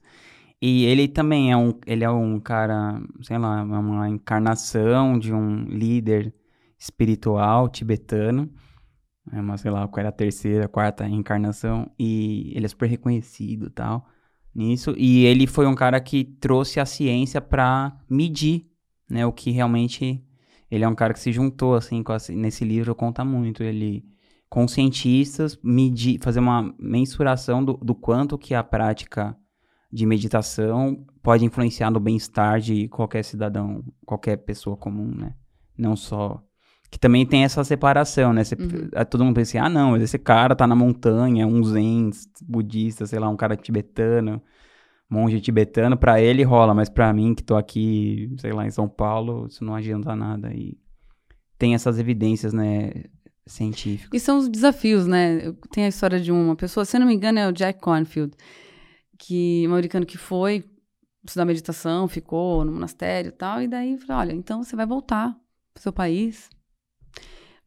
E 0.62 0.86
ele 0.86 1.08
também 1.08 1.52
é 1.52 1.58
um, 1.58 1.74
ele 1.86 2.04
é 2.04 2.10
um 2.10 2.40
cara, 2.40 3.02
sei 3.22 3.38
lá, 3.38 3.60
é 3.62 3.64
uma 3.64 4.10
encarnação 4.10 5.18
de 5.18 5.34
um 5.34 5.64
líder 5.64 6.34
espiritual 6.78 7.70
tibetano. 7.70 8.50
É 9.32 9.40
uma, 9.40 9.58
sei 9.58 9.72
lá, 9.72 9.88
qual 9.88 10.00
era 10.02 10.10
a 10.10 10.12
terceira, 10.12 10.68
quarta 10.68 11.08
encarnação. 11.08 11.90
E 11.98 12.52
ele 12.56 12.66
é 12.66 12.70
super 12.70 12.90
reconhecido 12.90 13.70
tal, 13.70 14.08
nisso. 14.54 14.94
E 14.98 15.26
ele 15.26 15.48
foi 15.48 15.66
um 15.66 15.76
cara 15.76 16.00
que 16.02 16.24
trouxe 16.24 16.80
a 16.80 16.86
ciência 16.86 17.40
para 17.40 17.98
medir, 18.10 18.70
né, 19.10 19.26
o 19.26 19.32
que 19.32 19.52
realmente... 19.52 20.24
Ele 20.72 20.84
é 20.84 20.88
um 20.88 20.94
cara 20.94 21.14
que 21.14 21.20
se 21.20 21.32
juntou, 21.32 21.74
assim, 21.74 22.04
a, 22.06 22.32
nesse 22.34 22.64
livro 22.64 22.94
conta 22.94 23.26
muito. 23.26 23.64
Ele, 23.64 24.06
com 24.48 24.68
cientistas, 24.68 25.58
medir, 25.64 26.20
fazer 26.22 26.40
uma 26.40 26.76
mensuração 26.78 27.66
do, 27.66 27.74
do 27.74 27.96
quanto 27.96 28.38
que 28.38 28.54
a 28.54 28.64
prática 28.64 29.36
de 29.92 30.06
meditação 30.06 31.06
pode 31.22 31.44
influenciar 31.46 31.90
no 31.90 32.00
bem-estar 32.00 32.60
de 32.60 32.88
qualquer 32.88 33.24
cidadão, 33.24 33.84
qualquer 34.06 34.38
pessoa 34.38 34.78
comum, 34.78 35.14
né? 35.16 35.34
Não 35.78 35.96
só 35.96 36.44
Que 36.92 37.00
também 37.00 37.26
tem 37.26 37.44
essa 37.44 37.64
separação, 37.64 38.34
né? 38.34 38.44
Você, 38.44 38.56
Uhum. 38.56 38.90
Todo 39.10 39.24
mundo 39.24 39.36
pensa 39.36 39.58
assim, 39.58 39.66
ah, 39.66 39.70
não, 39.70 39.96
esse 39.96 40.18
cara 40.18 40.56
tá 40.56 40.66
na 40.66 40.76
montanha, 40.76 41.46
um 41.46 41.64
zen 41.64 42.10
budista, 42.44 43.06
sei 43.06 43.20
lá, 43.20 43.30
um 43.30 43.38
cara 43.38 43.56
tibetano, 43.56 44.42
monge 45.10 45.40
tibetano, 45.40 45.96
pra 45.98 46.20
ele 46.20 46.44
rola, 46.44 46.74
mas 46.74 46.90
pra 46.90 47.14
mim, 47.14 47.36
que 47.36 47.44
tô 47.44 47.56
aqui, 47.56 48.34
sei 48.40 48.52
lá, 48.52 48.66
em 48.66 48.72
São 48.72 48.88
Paulo, 48.90 49.46
isso 49.48 49.64
não 49.64 49.76
adianta 49.76 50.16
nada. 50.16 50.52
E 50.54 50.78
tem 51.60 51.76
essas 51.76 52.00
evidências, 52.00 52.54
né, 52.54 52.92
científicas. 53.46 54.20
E 54.20 54.24
são 54.24 54.38
os 54.40 54.50
desafios, 54.50 55.06
né? 55.06 55.54
Tem 55.72 55.86
a 55.86 55.90
história 55.90 56.20
de 56.20 56.32
uma 56.32 56.56
pessoa, 56.56 56.86
se 56.86 56.98
não 56.98 57.06
me 57.06 57.14
engano, 57.14 57.38
é 57.40 57.48
o 57.48 57.52
Jack 57.52 57.80
Cornfield, 57.80 58.36
que 59.20 59.66
americano 59.66 60.06
que 60.06 60.18
foi 60.18 60.64
estudar 61.24 61.46
meditação, 61.46 62.08
ficou 62.08 62.64
no 62.66 62.72
monastério 62.72 63.30
e 63.30 63.34
tal, 63.34 63.62
e 63.62 63.68
daí 63.68 63.98
falou: 63.98 64.22
olha, 64.22 64.34
então 64.34 64.64
você 64.64 64.76
vai 64.76 64.86
voltar 64.86 65.38
pro 65.74 65.84
seu 65.84 65.94
país, 65.94 66.50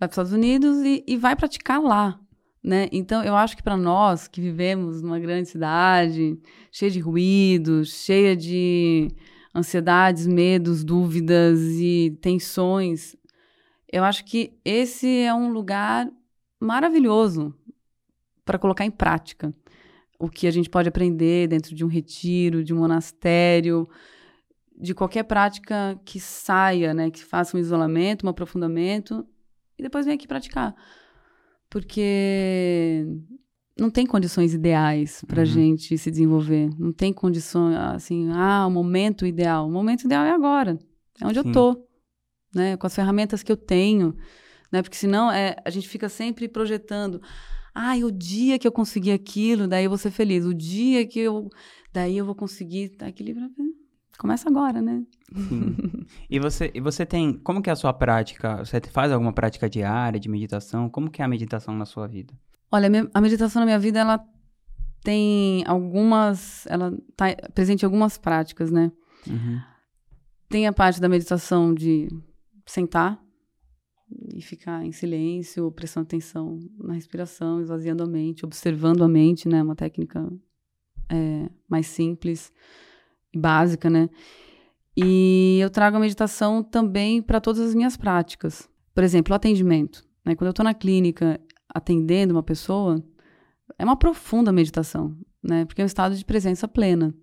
vai 0.01 0.09
para 0.09 0.09
os 0.09 0.13
Estados 0.13 0.33
Unidos 0.33 0.79
e, 0.79 1.05
e 1.07 1.17
vai 1.17 1.37
praticar 1.37 1.81
lá. 1.81 2.19
Né? 2.65 2.89
Então, 2.93 3.25
eu 3.25 3.37
acho 3.37 3.57
que 3.57 3.63
para 3.63 3.77
nós 3.77 4.29
que 4.29 4.41
vivemos 4.41 5.03
numa 5.03 5.19
grande 5.19 5.49
cidade, 5.49 6.41
cheia 6.71 6.91
de 6.91 7.01
ruídos, 7.01 7.93
cheia 7.93 8.37
de 8.37 9.09
ansiedades, 9.55 10.27
medos, 10.27 10.85
dúvidas 10.85 11.61
e 11.61 12.17
tensões, 12.23 13.17
eu 13.93 14.05
acho 14.05 14.25
que 14.25 14.59
esse 14.65 15.23
é 15.23 15.35
um 15.35 15.51
lugar 15.53 16.09
maravilhoso 16.59 17.55
para 18.45 18.59
colocar 18.59 18.85
em 18.85 18.91
prática 18.91 19.53
o 20.23 20.29
que 20.29 20.47
a 20.47 20.53
gente 20.53 20.71
pode 20.71 20.89
aprender 20.89 21.49
dentro 21.49 21.75
de 21.75 21.85
um 21.85 21.89
retiro, 21.89 22.63
de 22.63 22.73
um 22.73 22.79
monastério, 22.79 23.89
de 24.81 24.95
qualquer 24.95 25.25
prática 25.25 26.01
que 26.05 26.21
saia, 26.21 26.95
né, 26.95 27.11
que 27.11 27.25
faça 27.25 27.57
um 27.57 27.61
isolamento, 27.61 28.25
um 28.25 28.29
aprofundamento 28.29 29.27
e 29.77 29.83
depois 29.83 30.07
vem 30.07 30.15
aqui 30.15 30.29
praticar, 30.29 30.77
porque 31.69 33.05
não 33.77 33.91
tem 33.91 34.07
condições 34.07 34.55
ideais 34.55 35.25
para 35.27 35.43
a 35.43 35.45
Uhum. 35.45 35.51
gente 35.51 35.99
se 35.99 36.09
desenvolver, 36.09 36.71
não 36.79 36.93
tem 36.93 37.13
condições 37.13 37.75
assim, 37.77 38.31
ah, 38.31 38.65
o 38.67 38.71
momento 38.71 39.27
ideal, 39.27 39.67
o 39.67 39.73
momento 39.73 40.05
ideal 40.05 40.25
é 40.25 40.31
agora, 40.31 40.79
é 41.21 41.27
onde 41.27 41.41
Sim. 41.41 41.49
eu 41.49 41.53
tô, 41.53 41.85
né, 42.55 42.77
com 42.77 42.87
as 42.87 42.95
ferramentas 42.95 43.43
que 43.43 43.51
eu 43.51 43.57
tenho, 43.57 44.17
né, 44.71 44.83
porque 44.83 44.97
senão 44.97 45.33
é, 45.33 45.57
a 45.65 45.71
gente 45.71 45.89
fica 45.89 46.09
sempre 46.09 46.47
projetando 46.47 47.21
Ai, 47.75 48.05
o 48.05 48.11
dia 48.11 48.59
que 48.59 48.67
eu 48.67 48.73
conseguir 48.73 49.13
aquilo, 49.13 49.67
daí 49.67 49.85
eu 49.85 49.91
vou 49.91 49.99
ser 49.99 50.11
feliz. 50.11 50.45
O 50.45 50.55
dia 50.55 51.07
que 51.07 51.19
eu. 51.19 51.49
Daí 51.93 52.17
eu 52.17 52.25
vou 52.25 52.35
conseguir 52.35 52.93
estar 52.93 53.09
equilibrado. 53.09 53.53
Começa 54.19 54.49
agora, 54.49 54.81
né? 54.81 55.05
Sim. 55.49 55.77
E 56.29 56.39
você, 56.39 56.71
e 56.75 56.81
você 56.81 57.05
tem, 57.05 57.35
como 57.35 57.61
que 57.63 57.69
é 57.69 57.73
a 57.73 57.77
sua 57.77 57.93
prática? 57.93 58.59
Você 58.59 58.81
faz 58.91 59.13
alguma 59.13 59.33
prática 59.33 59.69
diária 59.69 60.19
de 60.19 60.29
meditação? 60.29 60.89
Como 60.89 61.11
que 61.11 61.21
é 61.21 61.25
a 61.25 61.29
meditação 61.29 61.75
na 61.75 61.85
sua 61.85 62.07
vida? 62.07 62.33
Olha, 62.71 62.89
a 63.13 63.21
meditação 63.21 63.61
na 63.61 63.67
minha 63.67 63.79
vida, 63.79 63.99
ela 63.99 64.25
tem 65.03 65.63
algumas. 65.67 66.67
Ela 66.67 66.97
está 67.11 67.35
presente 67.55 67.83
em 67.83 67.85
algumas 67.85 68.17
práticas, 68.17 68.71
né? 68.71 68.91
Uhum. 69.27 69.61
Tem 70.49 70.67
a 70.67 70.73
parte 70.73 71.01
da 71.01 71.09
meditação 71.09 71.75
de 71.75 72.09
sentar 72.67 73.23
e 74.35 74.41
ficar 74.41 74.85
em 74.85 74.93
silêncio, 74.93 75.71
prestando 75.73 76.05
atenção 76.05 76.59
na 76.79 76.95
respiração, 76.95 77.61
esvaziando 77.61 78.03
a 78.03 78.07
mente, 78.07 78.45
observando 78.45 79.03
a 79.03 79.09
mente, 79.09 79.49
né? 79.49 79.63
Uma 79.63 79.77
técnica 79.77 80.31
é, 81.11 81.51
mais 81.69 81.87
simples 81.87 82.53
e 83.33 83.39
básica, 83.39 83.89
né? 83.89 84.09
E 84.97 85.59
eu 85.61 85.71
trago 85.71 85.97
a 85.97 86.01
meditação 86.01 86.63
também 86.63 87.23
para 87.23 87.41
todas 87.41 87.61
as 87.61 87.75
minhas 87.75 87.97
práticas. 87.97 88.69
Por 88.95 89.03
exemplo, 89.03 89.33
o 89.33 89.37
atendimento. 89.37 90.05
Né? 90.25 90.35
Quando 90.35 90.49
eu 90.49 90.53
estou 90.53 90.65
na 90.65 90.75
clínica 90.75 91.41
atendendo 91.69 92.35
uma 92.35 92.43
pessoa, 92.43 93.03
é 93.79 93.85
uma 93.85 93.97
profunda 93.97 94.53
meditação, 94.53 95.17
né? 95.43 95.65
Porque 95.65 95.81
é 95.81 95.85
um 95.85 95.87
estado 95.87 96.15
de 96.15 96.25
presença 96.25 96.69
plena. 96.69 97.15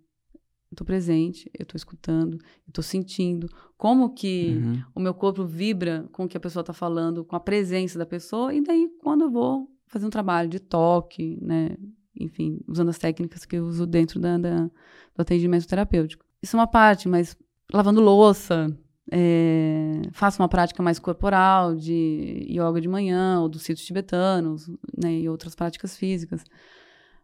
Eu 0.71 0.75
estou 0.75 0.85
presente, 0.85 1.49
eu 1.57 1.63
estou 1.63 1.75
escutando, 1.77 2.35
eu 2.35 2.69
estou 2.69 2.83
sentindo 2.83 3.49
como 3.75 4.13
que 4.13 4.61
Uhum. 4.63 4.83
o 4.95 4.99
meu 4.99 5.13
corpo 5.15 5.43
vibra 5.43 6.07
com 6.11 6.25
o 6.25 6.27
que 6.27 6.37
a 6.37 6.39
pessoa 6.39 6.61
está 6.61 6.73
falando, 6.73 7.25
com 7.25 7.35
a 7.35 7.39
presença 7.39 7.97
da 7.97 8.05
pessoa, 8.05 8.53
e 8.53 8.61
daí 8.61 8.87
quando 9.01 9.21
eu 9.23 9.31
vou 9.31 9.67
fazer 9.87 10.05
um 10.05 10.09
trabalho 10.11 10.47
de 10.47 10.59
toque, 10.59 11.39
né? 11.41 11.75
Enfim, 12.19 12.59
usando 12.67 12.89
as 12.89 12.99
técnicas 12.99 13.45
que 13.45 13.55
eu 13.55 13.65
uso 13.65 13.87
dentro 13.87 14.19
da, 14.19 14.37
da- 14.37 14.65
do 14.65 15.21
atendimento 15.21 15.65
terapêutico. 15.67 16.23
Isso 16.41 16.55
é 16.55 16.59
uma 16.59 16.67
parte, 16.67 17.07
mas 17.09 17.35
lavando 17.73 17.99
louça, 18.01 18.67
é, 19.11 20.01
faço 20.11 20.39
uma 20.41 20.47
prática 20.47 20.83
mais 20.83 20.99
corporal 20.99 21.75
de 21.75 22.45
yoga 22.47 22.79
de 22.79 22.87
manhã, 22.87 23.39
ou 23.41 23.49
dos 23.49 23.63
sítios 23.63 23.87
tibetanos, 23.87 24.69
né? 24.95 25.13
E 25.19 25.27
outras 25.29 25.55
práticas 25.55 25.97
físicas. 25.97 26.43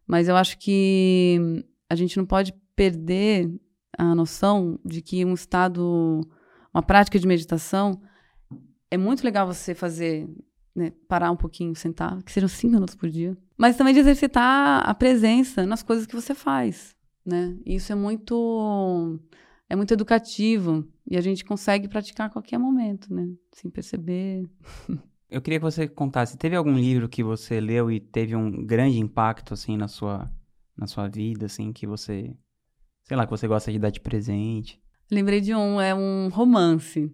Mas 0.07 0.27
eu 0.27 0.35
acho 0.35 0.57
que 0.57 1.63
a 1.89 1.95
gente 1.95 2.17
não 2.17 2.25
pode 2.25 2.51
perder 2.75 3.51
a 3.97 4.13
noção 4.13 4.79
de 4.83 5.01
que 5.01 5.23
um 5.23 5.33
estado 5.33 6.21
uma 6.75 6.83
prática 6.83 7.17
de 7.17 7.25
meditação, 7.25 8.01
é 8.91 8.97
muito 8.97 9.23
legal 9.23 9.47
você 9.47 9.73
fazer, 9.73 10.27
né, 10.75 10.91
parar 11.07 11.31
um 11.31 11.37
pouquinho, 11.37 11.73
sentar, 11.73 12.21
que 12.21 12.31
sejam 12.33 12.49
cinco 12.49 12.73
minutos 12.73 12.95
por 12.95 13.09
dia. 13.09 13.37
Mas 13.57 13.77
também 13.77 13.93
de 13.93 14.01
exercitar 14.01 14.87
a 14.87 14.93
presença 14.93 15.65
nas 15.65 15.81
coisas 15.81 16.05
que 16.05 16.13
você 16.13 16.35
faz, 16.35 16.93
né? 17.25 17.57
E 17.65 17.75
isso 17.75 17.93
é 17.93 17.95
muito 17.95 19.17
é 19.69 19.75
muito 19.75 19.93
educativo 19.93 20.85
e 21.09 21.15
a 21.15 21.21
gente 21.21 21.45
consegue 21.45 21.87
praticar 21.87 22.27
a 22.27 22.29
qualquer 22.29 22.57
momento, 22.57 23.13
né? 23.13 23.25
Sem 23.53 23.71
perceber. 23.71 24.43
Eu 25.29 25.41
queria 25.41 25.59
que 25.59 25.65
você 25.65 25.87
contasse, 25.87 26.37
teve 26.37 26.57
algum 26.57 26.77
livro 26.77 27.07
que 27.07 27.23
você 27.23 27.59
leu 27.59 27.89
e 27.89 28.01
teve 28.01 28.35
um 28.35 28.65
grande 28.65 28.99
impacto, 28.99 29.53
assim, 29.53 29.75
na 29.75 29.87
sua, 29.87 30.31
na 30.77 30.87
sua 30.87 31.07
vida, 31.07 31.47
assim, 31.47 31.73
que 31.73 31.87
você, 31.87 32.35
sei 33.05 33.15
lá, 33.17 33.25
que 33.25 33.31
você 33.31 33.47
gosta 33.47 33.71
de 33.71 33.79
dar 33.79 33.89
de 33.89 33.99
presente? 34.01 34.79
Lembrei 35.11 35.39
de 35.41 35.53
um, 35.53 35.79
é 35.79 35.93
um 35.93 36.29
romance. 36.29 37.13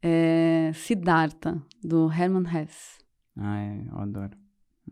É 0.00 0.70
Siddhartha, 0.74 1.60
do 1.82 2.10
Hermann 2.12 2.44
Hesse. 2.46 2.98
Ah, 3.36 3.60
é, 3.60 3.84
eu 3.90 3.98
adoro. 3.98 4.36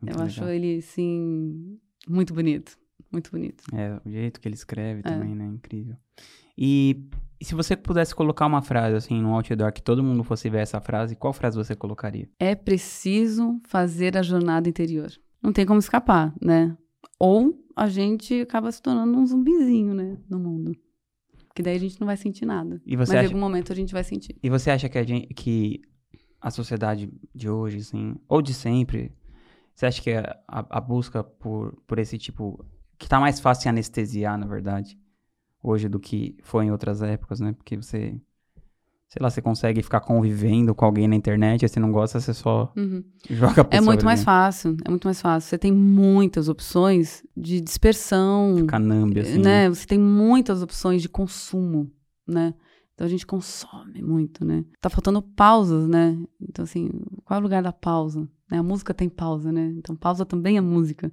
Muito 0.01 0.19
Eu 0.19 0.25
acho 0.25 0.41
legal. 0.41 0.55
ele, 0.55 0.79
assim, 0.79 1.79
muito 2.09 2.35
bonito. 2.35 2.77
Muito 3.13 3.31
bonito. 3.31 3.63
É, 3.73 4.01
o 4.05 4.11
jeito 4.11 4.41
que 4.41 4.49
ele 4.49 4.55
escreve 4.57 5.01
É. 5.01 5.03
também, 5.03 5.35
né? 5.35 5.47
Incrível. 5.47 5.97
E, 6.59 7.07
e 7.41 7.45
se 7.45 7.55
você 7.55 7.77
pudesse 7.77 8.15
colocar 8.15 8.47
uma 8.47 8.63
frase, 8.63 8.97
assim, 8.97 9.21
no 9.21 9.33
outdoor, 9.35 9.73
que 9.73 9.83
todo 9.83 10.03
mundo 10.03 10.25
fosse 10.25 10.51
ver 10.51 10.59
essa 10.59 10.81
frase, 10.81 11.15
qual 11.15 11.33
frase 11.33 11.57
você 11.57 11.77
colocaria? 11.77 12.29
É 12.41 12.55
preciso 12.55 13.61
fazer 13.65 14.17
a 14.17 14.23
jornada 14.23 14.69
interior. 14.69 15.11
Não 15.43 15.53
tem 15.53 15.65
como 15.65 15.79
escapar, 15.79 16.35
né? 16.43 16.77
Ou 17.19 17.55
a 17.77 17.89
gente 17.89 18.41
acaba 18.41 18.73
se 18.73 18.81
tornando 18.81 19.19
um 19.19 19.27
zumbizinho, 19.27 19.93
né? 19.95 20.17
No 20.29 20.39
mundo. 20.39 20.75
Que 21.55 21.63
daí 21.63 21.77
a 21.77 21.81
gente 21.81 22.01
não 22.01 22.07
vai 22.07 22.17
sentir 22.17 22.47
nada. 22.47 22.81
E 22.87 22.97
Mas 22.97 23.09
você 23.09 23.15
em 23.15 23.19
acha, 23.19 23.29
algum 23.29 23.39
momento 23.39 23.73
a 23.73 23.77
gente 23.77 23.93
vai 23.93 24.03
sentir. 24.03 24.37
e 24.43 24.49
você 24.51 24.71
acha 24.71 24.89
que 24.89 24.99
a, 24.99 25.03
gente, 25.03 25.33
que 25.35 25.83
a 26.41 26.51
sociedade 26.51 27.11
de 27.35 27.49
hoje, 27.49 27.79
assim, 27.79 28.17
ou 28.29 28.41
de 28.43 28.53
sempre, 28.55 29.13
você 29.75 29.87
acha 29.87 30.03
que 30.03 30.13
a, 30.13 30.39
a, 30.49 30.79
a 30.79 30.81
busca 30.81 31.23
por, 31.23 31.77
por 31.87 31.99
esse 31.99 32.17
tipo, 32.19 32.65
que 32.99 33.09
tá 33.09 33.21
mais 33.21 33.39
fácil 33.41 33.69
em 33.69 33.71
anestesiar, 33.71 34.39
na 34.39 34.47
verdade, 34.47 34.99
hoje 35.63 35.89
do 35.89 36.01
que 36.01 36.37
foi 36.43 36.67
em 36.67 36.71
outras 36.71 37.03
épocas, 37.03 37.41
né? 37.41 37.53
Porque 37.53 37.77
você, 37.77 38.19
sei 39.09 39.23
lá, 39.23 39.31
você 39.31 39.41
consegue 39.41 39.83
ficar 39.83 40.01
convivendo 40.01 40.75
com 40.75 40.85
alguém 40.85 41.07
na 41.09 41.15
internet, 41.15 41.65
aí 41.65 41.69
você 41.69 41.79
não 41.81 41.93
gosta, 41.93 42.21
você 42.21 42.35
só 42.35 42.73
Uhum. 42.77 43.05
joga 43.31 43.63
a 43.63 43.77
É 43.77 43.81
muito 43.81 44.05
mais 44.05 44.21
né? 44.21 44.25
fácil. 44.25 44.77
É 44.85 44.91
muito 44.91 45.05
mais 45.07 45.21
fácil. 45.21 45.49
Você 45.49 45.59
tem 45.59 45.73
muitas 45.73 46.49
opções 46.49 47.25
de 47.37 47.61
dispersão. 47.61 48.67
Canambe, 48.67 49.21
assim. 49.21 49.39
né? 49.39 49.69
Você 49.69 49.87
tem 49.87 49.99
muitas 49.99 50.63
opções 50.63 51.01
de 51.03 51.09
consumo, 51.09 51.91
né? 52.27 52.55
Então 52.95 53.07
a 53.07 53.11
gente 53.11 53.27
consome 53.27 54.03
muito, 54.03 54.45
né? 54.45 54.65
Tá 54.81 54.89
faltando 54.89 55.21
pausas, 55.21 55.87
né? 55.87 56.19
Então, 56.41 56.63
assim, 56.63 56.89
qual 57.25 57.37
é 57.37 57.41
o 57.41 57.43
lugar 57.43 57.63
da 57.63 57.73
pausa? 57.73 58.27
Né? 58.51 58.59
A 58.59 58.63
música 58.63 58.95
tem 58.95 59.09
pausa, 59.09 59.53
né? 59.53 59.73
Então, 59.77 59.95
pausa 59.95 60.25
também 60.25 60.57
é 60.57 60.61
música. 60.63 61.13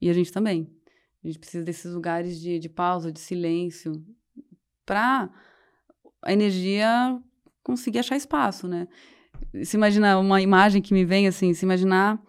E 0.00 0.10
a 0.10 0.12
gente 0.12 0.30
também. 0.30 0.70
A 1.22 1.26
gente 1.26 1.38
precisa 1.38 1.64
desses 1.64 1.94
lugares 1.94 2.38
de, 2.38 2.58
de 2.58 2.68
pausa, 2.68 3.10
de 3.10 3.18
silêncio, 3.20 4.04
para 4.84 5.30
a 6.24 6.32
energia 6.32 7.18
conseguir 7.62 8.00
achar 8.00 8.16
espaço, 8.16 8.66
né? 8.68 8.88
Se 9.62 9.76
imaginar 9.76 10.18
uma 10.18 10.40
imagem 10.40 10.82
que 10.82 10.94
me 10.94 11.04
vem, 11.04 11.26
assim, 11.26 11.54
se 11.54 11.64
imaginar 11.64 12.20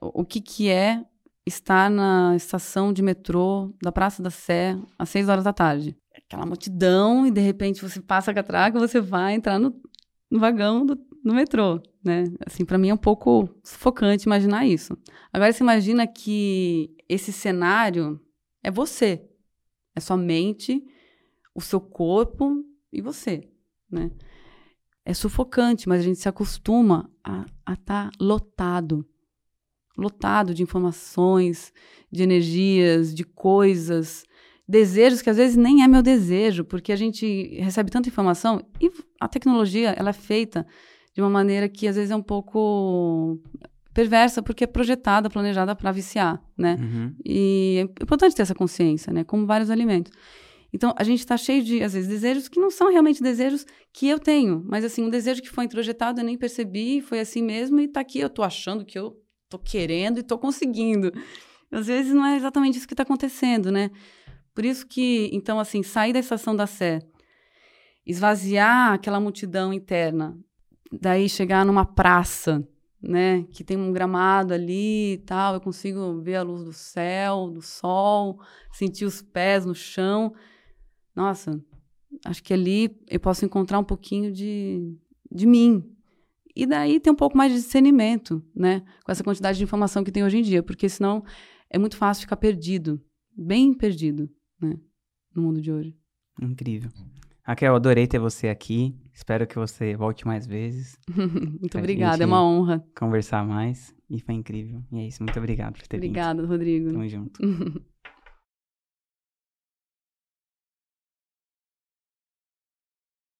o 0.00 0.24
que, 0.24 0.40
que 0.40 0.68
é 0.68 1.02
estar 1.46 1.90
na 1.90 2.34
estação 2.36 2.92
de 2.92 3.02
metrô 3.02 3.74
da 3.82 3.90
Praça 3.90 4.22
da 4.22 4.30
Sé 4.30 4.78
às 4.98 5.08
seis 5.08 5.28
horas 5.28 5.44
da 5.44 5.52
tarde. 5.52 5.96
Aquela 6.14 6.44
multidão 6.44 7.26
e 7.26 7.30
de 7.30 7.40
repente 7.40 7.80
você 7.80 8.00
passa 8.00 8.30
a 8.30 8.34
catraca, 8.34 8.78
você 8.78 9.00
vai 9.00 9.34
entrar 9.34 9.58
no, 9.58 9.74
no 10.30 10.38
vagão 10.38 10.84
do 10.84 10.98
no 11.24 11.34
metrô, 11.34 11.82
né? 12.02 12.24
Assim, 12.46 12.64
para 12.64 12.78
mim 12.78 12.88
é 12.88 12.94
um 12.94 12.98
pouco 12.98 13.48
sufocante 13.62 14.24
imaginar 14.24 14.66
isso. 14.66 14.96
Agora 15.32 15.52
você 15.52 15.62
imagina 15.62 16.06
que 16.06 16.94
esse 17.08 17.32
cenário 17.32 18.20
é 18.62 18.70
você, 18.70 19.28
é 19.94 20.00
sua 20.00 20.16
mente, 20.16 20.82
o 21.54 21.60
seu 21.60 21.80
corpo 21.80 22.64
e 22.92 23.00
você, 23.00 23.48
né? 23.90 24.10
é 25.04 25.14
sufocante, 25.14 25.88
mas 25.88 26.00
a 26.00 26.04
gente 26.04 26.18
se 26.18 26.28
acostuma 26.28 27.10
a 27.24 27.46
estar 27.72 28.10
tá 28.10 28.10
lotado 28.20 29.06
lotado 29.98 30.54
de 30.54 30.62
informações, 30.62 31.72
de 32.10 32.22
energias, 32.22 33.12
de 33.12 33.24
coisas, 33.24 34.24
desejos 34.66 35.20
que 35.20 35.28
às 35.28 35.36
vezes 35.36 35.56
nem 35.56 35.82
é 35.82 35.88
meu 35.88 36.02
desejo, 36.02 36.64
porque 36.64 36.92
a 36.92 36.96
gente 36.96 37.58
recebe 37.60 37.90
tanta 37.90 38.08
informação 38.08 38.64
e 38.80 38.92
a 39.20 39.26
tecnologia 39.26 39.90
ela 39.90 40.10
é 40.10 40.12
feita 40.12 40.64
de 41.12 41.20
uma 41.20 41.28
maneira 41.28 41.68
que 41.68 41.88
às 41.88 41.96
vezes 41.96 42.12
é 42.12 42.16
um 42.16 42.22
pouco 42.22 43.40
perversa 43.92 44.40
porque 44.40 44.62
é 44.62 44.68
projetada, 44.68 45.28
planejada 45.28 45.74
para 45.74 45.90
viciar, 45.90 46.40
né? 46.56 46.76
Uhum. 46.78 47.14
E 47.24 47.78
é 47.78 48.02
importante 48.04 48.36
ter 48.36 48.42
essa 48.42 48.54
consciência, 48.54 49.12
né? 49.12 49.24
Como 49.24 49.46
vários 49.46 49.70
alimentos. 49.70 50.12
Então, 50.72 50.94
a 50.96 51.04
gente 51.04 51.20
está 51.20 51.36
cheio 51.36 51.62
de, 51.62 51.82
às 51.82 51.94
vezes, 51.94 52.08
desejos 52.08 52.48
que 52.48 52.60
não 52.60 52.70
são 52.70 52.90
realmente 52.90 53.22
desejos 53.22 53.64
que 53.92 54.06
eu 54.06 54.18
tenho, 54.18 54.62
mas, 54.66 54.84
assim, 54.84 55.02
um 55.02 55.10
desejo 55.10 55.40
que 55.40 55.48
foi 55.48 55.64
introjetado, 55.64 56.20
eu 56.20 56.24
nem 56.24 56.36
percebi, 56.36 57.00
foi 57.00 57.20
assim 57.20 57.42
mesmo, 57.42 57.80
e 57.80 57.84
está 57.84 58.00
aqui, 58.00 58.20
eu 58.20 58.26
estou 58.26 58.44
achando 58.44 58.84
que 58.84 58.98
eu 58.98 59.16
estou 59.44 59.58
querendo 59.58 60.18
e 60.18 60.20
estou 60.20 60.38
conseguindo. 60.38 61.10
Às 61.72 61.86
vezes, 61.86 62.12
não 62.12 62.24
é 62.24 62.36
exatamente 62.36 62.76
isso 62.76 62.86
que 62.86 62.92
está 62.92 63.02
acontecendo, 63.02 63.72
né? 63.72 63.90
Por 64.54 64.64
isso 64.64 64.86
que, 64.86 65.30
então, 65.32 65.58
assim, 65.58 65.82
sair 65.82 66.12
da 66.12 66.18
estação 66.18 66.54
da 66.54 66.66
Sé, 66.66 67.00
esvaziar 68.04 68.92
aquela 68.92 69.20
multidão 69.20 69.72
interna, 69.72 70.36
daí 70.92 71.28
chegar 71.28 71.64
numa 71.64 71.84
praça, 71.84 72.66
né, 73.00 73.44
que 73.52 73.62
tem 73.62 73.76
um 73.76 73.92
gramado 73.92 74.52
ali 74.52 75.12
e 75.12 75.18
tal, 75.18 75.54
eu 75.54 75.60
consigo 75.60 76.20
ver 76.20 76.36
a 76.36 76.42
luz 76.42 76.64
do 76.64 76.72
céu, 76.72 77.48
do 77.48 77.62
sol, 77.62 78.40
sentir 78.72 79.04
os 79.04 79.22
pés 79.22 79.64
no 79.64 79.74
chão. 79.74 80.34
Nossa, 81.18 81.60
acho 82.24 82.40
que 82.44 82.54
ali 82.54 82.96
eu 83.08 83.18
posso 83.18 83.44
encontrar 83.44 83.80
um 83.80 83.84
pouquinho 83.84 84.30
de, 84.30 84.96
de 85.28 85.48
mim. 85.48 85.82
E 86.54 86.64
daí 86.64 87.00
tem 87.00 87.12
um 87.12 87.16
pouco 87.16 87.36
mais 87.36 87.52
de 87.52 87.58
discernimento, 87.58 88.40
né, 88.54 88.84
com 89.04 89.10
essa 89.10 89.24
quantidade 89.24 89.58
de 89.58 89.64
informação 89.64 90.04
que 90.04 90.12
tem 90.12 90.22
hoje 90.22 90.38
em 90.38 90.42
dia, 90.42 90.62
porque 90.62 90.88
senão 90.88 91.24
é 91.68 91.76
muito 91.76 91.96
fácil 91.96 92.20
ficar 92.20 92.36
perdido, 92.36 93.00
bem 93.36 93.74
perdido, 93.74 94.30
né, 94.62 94.78
no 95.34 95.42
mundo 95.42 95.60
de 95.60 95.72
hoje. 95.72 95.92
Incrível. 96.40 96.92
Raquel, 97.42 97.74
adorei 97.74 98.06
ter 98.06 98.20
você 98.20 98.48
aqui. 98.48 98.94
Espero 99.12 99.44
que 99.44 99.56
você 99.56 99.96
volte 99.96 100.24
mais 100.24 100.46
vezes. 100.46 100.96
muito 101.60 101.76
obrigada, 101.78 102.22
é 102.22 102.26
uma 102.26 102.44
honra. 102.44 102.84
Conversar 102.96 103.44
mais. 103.44 103.92
E 104.08 104.20
foi 104.20 104.36
incrível. 104.36 104.84
E 104.92 104.98
é 104.98 105.08
isso, 105.08 105.20
muito 105.24 105.36
obrigado 105.36 105.72
por 105.72 105.86
ter 105.88 105.96
Obrigada, 105.96 106.42
vindo. 106.42 106.52
Obrigada, 106.52 106.82
Rodrigo. 106.82 106.92
Tamo 106.92 107.08
junto. 107.08 107.40